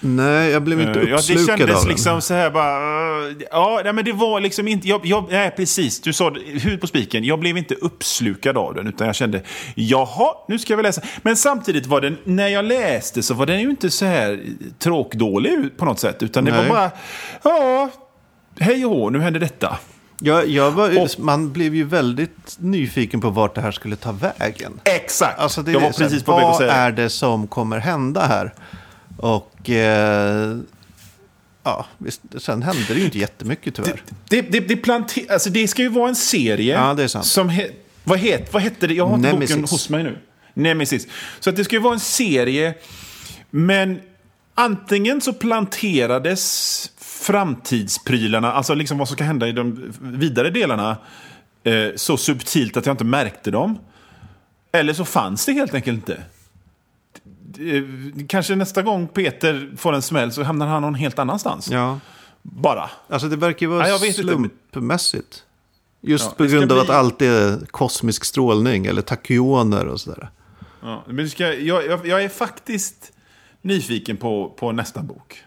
[0.01, 1.89] Nej, jag blev inte Eh, Ja, uppslukad det kändes av den.
[1.89, 3.29] liksom så här bara...
[3.29, 4.89] eh, Ja, nej, men det var liksom inte...
[4.89, 6.01] Jag, jag, nej, precis.
[6.01, 7.25] Du sa det, huvudet på spiken.
[7.25, 9.43] Jag blev inte uppslukad av den, utan jag kände
[9.75, 11.03] jaha, nu ska jag väl läsa.
[11.23, 14.41] Men samtidigt var den, när jag läste så var den ju inte så här
[14.79, 16.61] tråkdålig ut på något sätt, utan det Nej.
[16.61, 16.91] var bara,
[17.43, 17.91] ja,
[18.61, 19.79] hej och hå, nu hände detta.
[20.21, 24.13] Jag, jag var, Och- man blev ju väldigt nyfiken på vart det här skulle ta
[24.39, 24.81] vägen.
[24.85, 25.39] Exakt!
[25.39, 26.79] Alltså det jag var här, precis på väg att vad säga det.
[26.79, 28.55] är det som kommer hända här?
[29.17, 30.57] Och eh,
[31.63, 34.03] ja, visst, sen hände det ju inte jättemycket tyvärr.
[34.29, 37.27] Det, det, det, plante- alltså det ska ju vara en serie Ja, det är sant.
[37.27, 37.51] som...
[37.51, 37.73] He-
[38.05, 38.95] vad, het, vad hette det?
[38.95, 40.19] Jag har inte boken hos mig nu.
[40.55, 41.07] Nemesis.
[41.41, 42.75] Så att det ska ju vara en serie,
[43.51, 44.01] men
[44.55, 50.97] antingen så planterades framtidsprylarna, alltså liksom vad som kan hända i de vidare delarna,
[51.65, 53.79] eh, så subtilt att jag inte märkte dem.
[54.73, 56.23] Eller så fanns det helt enkelt inte.
[57.59, 57.83] Eh,
[58.29, 61.69] Kanske nästa gång Peter får en smäll så hamnar han någon helt annanstans.
[61.71, 61.99] Ja,
[62.43, 62.91] Bara.
[63.09, 65.43] alltså det verkar ju vara Ja, slumpmässigt.
[66.01, 70.29] Just Ja, på grund av bli- att allt är kosmisk strålning eller takioner och sådär.
[70.83, 73.13] Ja, men ska, jag, jag, jag är faktiskt
[73.63, 75.43] nyfiken på, på nästa bok.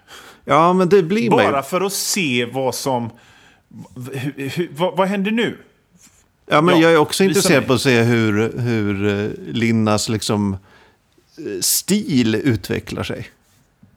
[0.45, 1.29] Ja, men det blir.
[1.29, 3.09] Bara för att se vad som...
[4.13, 5.57] Hur, hur, vad, vad händer nu?
[6.45, 7.67] Ja, men Ja, jag är också intresserad mig.
[7.67, 10.57] på att se hur, hur eh, Linnas liksom,
[11.61, 13.27] stil utvecklar sig.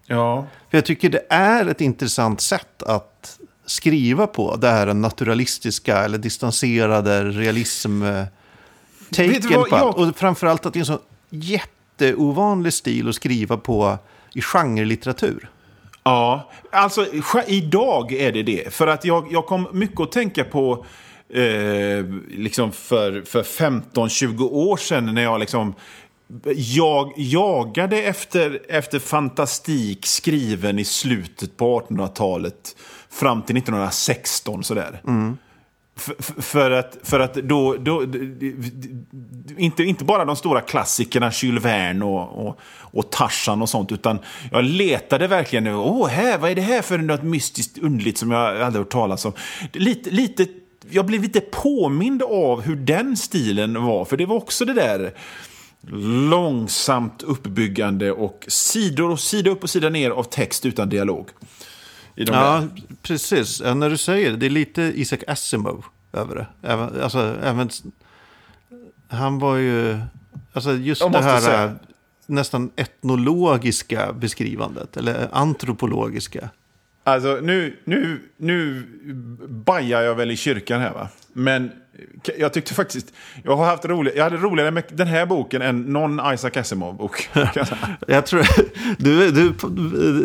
[0.07, 0.47] Ja.
[0.71, 4.57] För jag tycker det är ett intressant sätt att skriva på.
[4.57, 8.25] Det här naturalistiska eller distanserade realism eh,
[9.69, 9.97] på allt.
[9.97, 13.99] Och framförallt att det är en så jätteovanlig stil att skriva på
[14.35, 15.49] i genrelitteratur.
[16.05, 17.07] Ja, alltså
[17.47, 18.75] idag är det det.
[18.75, 20.87] För att jag, jag kom mycket att tänka på
[21.29, 25.75] eh, liksom för, för 15-20 år sedan när jag liksom
[26.55, 32.77] jag jagade efter, efter fantastik skriven i slutet på 1800-talet
[33.11, 35.01] fram till 1916 sådär.
[35.97, 38.03] För, för- för att, för att då, då
[39.57, 44.19] inte, inte bara de stora klassikerna Jules Verne och, och, och Tarzan och sånt, utan
[44.53, 48.63] jag letade verkligen, åh, här, vad är det här för något mystiskt underligt som jag
[48.63, 49.33] aldrig hört talas om?
[49.73, 50.47] Lite, lite,
[50.91, 55.13] jag blev lite påmind av hur den stilen var, för det var också det där
[56.31, 61.29] långsamt uppbyggande och sidor och sida upp och sida ner av text utan dialog.
[62.15, 62.69] Ja, där.
[63.03, 63.61] precis.
[63.65, 66.47] Ja, när du säger det, det är lite Isaac Asimov över det.
[66.63, 67.71] Även, alltså, även,
[69.09, 69.99] han var ju,
[70.53, 71.73] alltså just det här säga- eh,
[72.27, 76.51] nästan etnologiska beskrivandet, eller antropologiska.
[77.05, 78.83] Alltså nu, nu, nu
[79.49, 81.09] bajar jag väl i kyrkan här va.
[81.33, 81.71] Men
[82.39, 83.13] jag tyckte faktiskt,
[83.45, 87.29] jag har haft roligt, jag hade roligare med den här boken än någon Isaac Asimov-bok.
[88.09, 88.47] Jag tror,
[88.99, 89.55] du, du,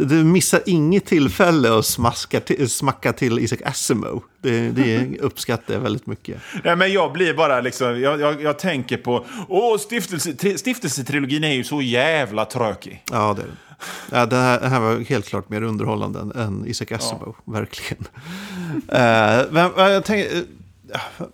[0.05, 4.24] du missar inget tillfälle att smaska till, smacka till Isaac Asimov.
[4.41, 6.41] Det, det uppskattar jag väldigt mycket.
[6.63, 11.43] Nej men jag blir bara liksom, jag, jag, jag tänker på, åh stiftelse, tri- stiftelsetrilogin
[11.43, 13.03] är ju så jävla trökig.
[13.11, 13.57] Ja, det är det.
[14.11, 18.03] Ja, den, här, den här var helt klart mer underhållande än, än Isaac Asimov, verkligen.
[18.78, 20.43] Uh, men jag tänker,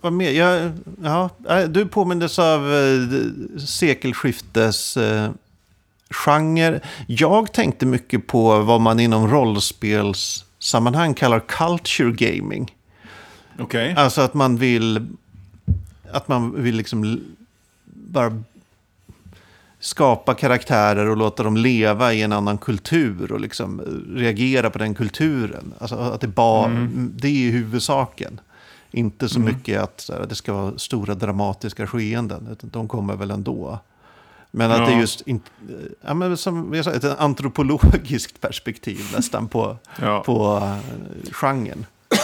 [0.00, 0.30] vad mer?
[0.30, 3.28] Jag, ja, eh, du påmindes av uh,
[3.58, 5.30] sekelskiftes uh,
[6.10, 6.80] genre.
[7.06, 12.74] Jag tänkte mycket på vad man inom rollspelssammanhang kallar culture gaming.
[13.58, 13.94] Okej.
[13.96, 15.06] Alltså att man vill,
[16.12, 17.20] att man vill liksom
[17.84, 18.42] bara
[19.80, 23.80] skapa karaktärer och låta dem leva i en annan kultur och liksom
[24.16, 25.74] reagera på den kulturen.
[25.78, 28.40] Alltså att det, bara, det är huvudsaken.
[28.94, 33.30] Inte så mycket att här, det ska vara stora dramatiska skeenden, utan de kommer väl
[33.30, 33.78] ändå.
[34.50, 34.86] Men att Ja.
[34.86, 35.50] det är just inte,
[36.04, 40.22] ja, men som jag sa, ett antropologiskt perspektiv nästan på, Ja.
[40.26, 40.76] på uh,
[41.32, 41.86] genren.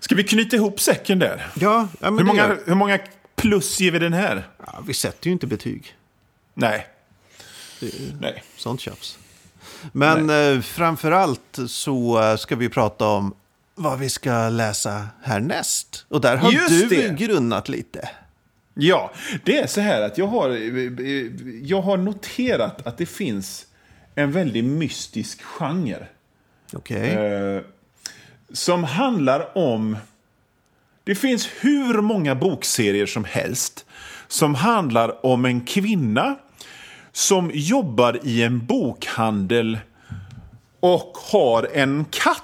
[0.00, 1.46] Ska vi knyta ihop säcken där?
[1.54, 2.98] Ja, ja Hur det många, gör- hur många
[3.36, 4.48] plus ger vi den här?
[4.66, 5.94] Ja, vi sätter ju inte betyg.
[6.54, 6.86] Nej.
[8.20, 8.42] Nej.
[8.56, 9.18] Sånt tjafs.
[9.92, 13.34] Men eh, framför allt så eh, ska vi prata om
[13.76, 16.06] vad vi ska läsa härnäst.
[16.08, 17.16] Och där har Just du det.
[17.18, 18.08] grunnat lite.
[18.74, 19.12] Ja,
[19.44, 20.48] det är så här att jag har,
[21.62, 23.66] jag har noterat att det finns
[24.14, 26.06] en väldigt mystisk genre.
[26.72, 27.10] Okej.
[27.10, 27.62] Eh,
[28.52, 29.96] som handlar om...
[31.04, 33.86] Det finns hur många bokserier som helst
[34.28, 36.36] som handlar om en kvinna
[37.12, 39.78] som jobbar i en bokhandel
[40.80, 42.42] och har en katt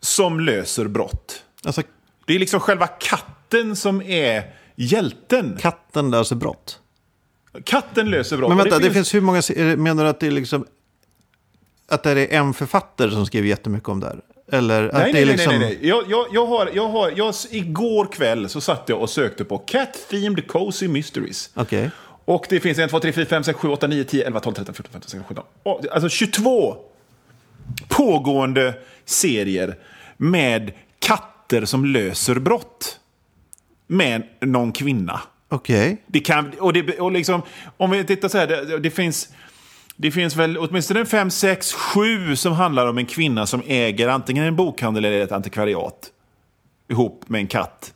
[0.00, 1.44] som löser brott.
[1.64, 1.82] Alltså,
[2.26, 5.56] Det är liksom själva katten som är hjälten.
[5.60, 6.78] katten löser brott.
[7.64, 8.48] Katten löser brott.
[8.48, 9.42] Men vänta, det finns hur många...
[9.42, 10.66] se- Menar du att det är liksom...
[11.88, 14.20] Att det är en författare som skriver jättemycket om det här?
[14.52, 15.50] Eller att Nej, det är nej, liksom...
[15.52, 15.88] nej, nej, nej.
[15.88, 19.58] Jag, jag, jag har, jag har, jag, igår kväll så satt jag och sökte på
[19.58, 21.50] Cat-themed cozy mysteries.
[21.54, 21.90] Okej.
[22.24, 24.54] Och det finns 1, 2, 3, 4, 5, 6, 7, 8, 9, 10, 11, 12,
[24.54, 25.44] 13, 14, 15, 16, 17.
[25.62, 26.76] Och, Alltså 22
[27.88, 28.74] pågående
[29.10, 29.74] serier
[30.16, 32.96] med katter som löser brott.
[33.86, 35.20] Med någon kvinna.
[35.48, 36.02] Okej.
[36.06, 37.42] Det kan, och det, och liksom,
[37.76, 39.28] om vi tittar så här, det, det finns...
[39.96, 44.44] Det finns väl åtminstone fem, sex, sju som handlar om en kvinna som äger antingen
[44.44, 46.10] en bokhandel eller ett antikvariat.
[46.90, 47.92] Ihop med en katt.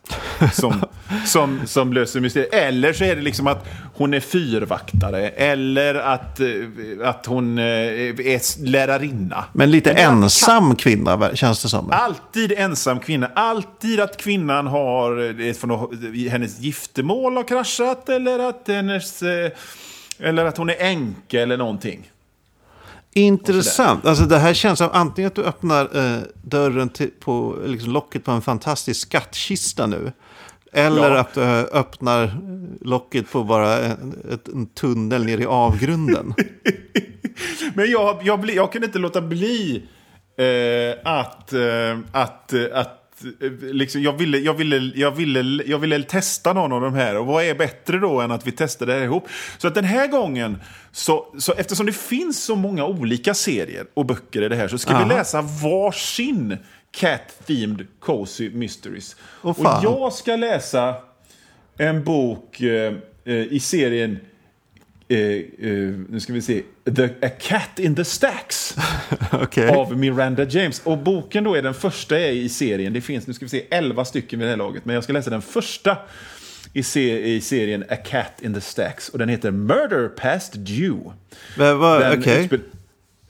[0.53, 0.73] Som,
[1.25, 2.49] som, som löser mysterier.
[2.67, 5.29] Eller så är det liksom att hon är fyrvaktare.
[5.29, 6.47] Eller att, eh,
[7.03, 9.45] att hon eh, är lärarinna.
[9.53, 11.91] Men lite alltid ensam kvinna känns det som.
[11.91, 13.31] Alltid ensam kvinna.
[13.35, 19.21] Alltid att kvinnan har, är från hennes giftermål har kraschat eller att hennes...
[19.23, 19.51] eh,
[20.19, 22.11] Eller att hon är änka eller någonting.
[23.17, 24.05] Intressant.
[24.05, 28.23] Alltså det här känns som antingen att du öppnar eh, dörren till, på liksom locket
[28.25, 30.11] på en fantastisk skattkista nu.
[30.73, 31.19] Eller Ja.
[31.19, 31.41] att du
[31.73, 32.37] öppnar
[32.81, 36.33] locket på bara en, ett, en tunnel ner i avgrunden.
[37.73, 39.83] Men jag, jag, bli, jag kan inte låta bli
[40.37, 41.53] eh, att...
[41.53, 43.04] Eh, att, eh, att eh,
[43.61, 47.17] Liksom, jag, ville, jag, ville, jag, ville, jag ville testa någon av de här.
[47.17, 49.27] Och vad är bättre då än att vi testar det här ihop?
[49.57, 50.61] Så att den här gången,
[50.91, 54.77] så, så eftersom det finns så många olika serier och böcker i det här, så
[54.77, 55.17] ska vi Aha.
[55.17, 56.57] läsa varsin
[56.91, 59.15] Cat-themed Cozy Mysteries.
[59.41, 60.95] Åh, och jag ska läsa
[61.77, 62.93] en bok eh,
[63.25, 64.19] eh, i serien
[65.07, 65.17] eh,
[66.09, 66.61] nu ska vi se,
[66.95, 68.75] the, A Cat in the Stacks
[69.31, 69.69] Okej.
[69.69, 70.81] av Miranda James.
[70.83, 72.93] Och boken då är den första i serien.
[72.93, 74.85] Det finns, nu ska vi se, 11 stycken vid det här laget.
[74.85, 75.97] Men jag ska läsa den första
[76.73, 79.09] i, se, i serien A Cat in the Stacks.
[79.09, 81.11] Och den heter Murder Past Due.
[81.57, 82.41] Men vad- Den, Okej.
[82.41, 82.59] utspel,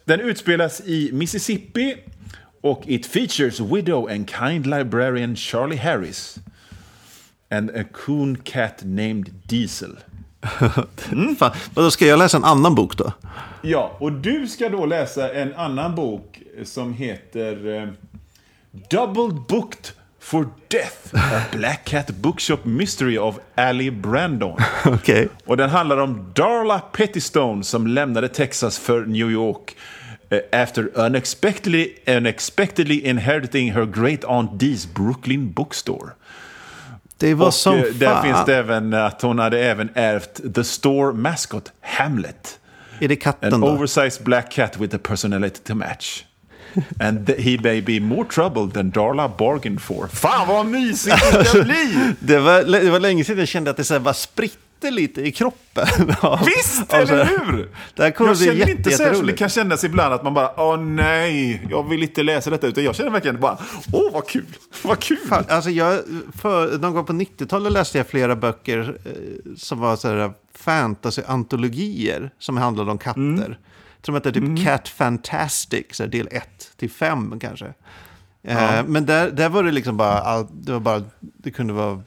[0.05, 1.95] den utspelas i Mississippi
[2.61, 6.35] och it features widow and kind librarian Charlie Harris
[7.49, 9.95] and a coon cat named Diesel.
[11.39, 13.11] Fan, vadå, ska jag läsa en annan bok då?
[13.61, 17.87] Ja, och du ska då läsa en annan bok som heter eh,
[18.89, 24.57] Double Booked for Death, A Black Cat Bookshop Mystery of Ali Brandon.
[24.85, 25.27] Okej.
[25.45, 29.75] Och den handlar om Darla Pettistone som lämnade Texas för New York
[30.29, 36.11] eh, after unexpectedly, unexpectedly inheriting her great aunt Dee's Brooklyn bookstore.
[37.17, 38.23] Det var Och som eh, där fan.
[38.23, 42.59] finns det även att hon hade även ärvt the store mascot Hamlet.
[42.99, 43.67] Är det katten An då?
[43.67, 46.23] oversized black cat with a personality to match.
[46.99, 50.07] And he may be more trouble than Darla bargained for.
[50.07, 52.13] Fan vad mysigt det ska bli!
[52.19, 54.13] Det var, det var länge sedan jag kände att det så här bara
[54.85, 55.87] spritte lite i kroppen.
[56.45, 57.69] Visst, eller hur?
[57.95, 60.23] Det här kommer jag bli känner inte så här som det kan kännas ibland att
[60.23, 62.67] man bara, åh nej, jag vill inte läsa detta.
[62.67, 63.57] Utan jag känner verkligen bara,
[63.93, 64.45] åh vad kul,
[64.83, 65.17] vad kul.
[65.29, 65.99] Fan, alltså jag,
[66.37, 72.29] för, någon gång på 90-talet läste jag flera böcker eh, som var så här fantasy-antologier
[72.39, 73.21] som handlade om katter.
[73.21, 73.55] Mm.
[73.97, 76.43] Jag tror att det är typ Cat Fantastic, så här del 1
[76.77, 77.73] till 5 kanske.
[78.43, 82.01] Eh, men där, där var det liksom bara, all, det var bara, det kunde vara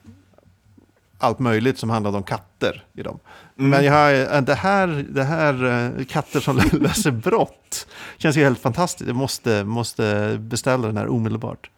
[1.18, 3.18] allt möjligt som handlade om katter i dem.
[3.58, 3.70] Mm.
[3.70, 7.86] Men jag har, eh, det här, det här eh, katter som löser brott
[8.18, 9.08] känns ju helt fantastiskt.
[9.08, 11.70] Jag måste, måste beställa den här omedelbart.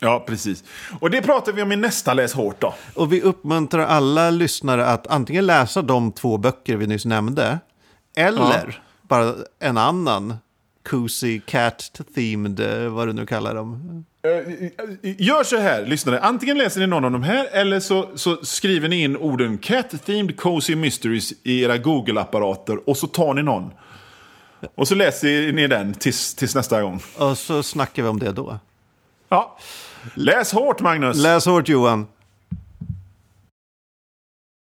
[0.00, 0.64] Ja, precis.
[1.00, 2.74] Och det pratar vi om i nästa Läs hårt då.
[2.94, 7.58] Och vi uppmuntrar alla lyssnare att antingen läsa de två böcker vi nyss nämnde.
[8.16, 10.36] Eller bara en annan
[10.88, 14.04] cozy cat-themed, eh, vad du nu kallar dem.
[14.24, 16.20] Eh, Gör så här, lyssnare.
[16.20, 20.36] Antingen läser ni någon av de här eller så, så skriver ni in orden Cat-themed
[20.36, 23.70] cozy mysteries i era Google-apparater och så tar ni någon.
[24.74, 27.00] Och så läser ni den tills, tills nästa gång.
[27.16, 28.58] Och så snackar vi om det då.
[29.28, 29.58] Ja.
[30.14, 31.16] Läs hårt, Magnus!
[31.16, 32.06] Läs hårt Johan.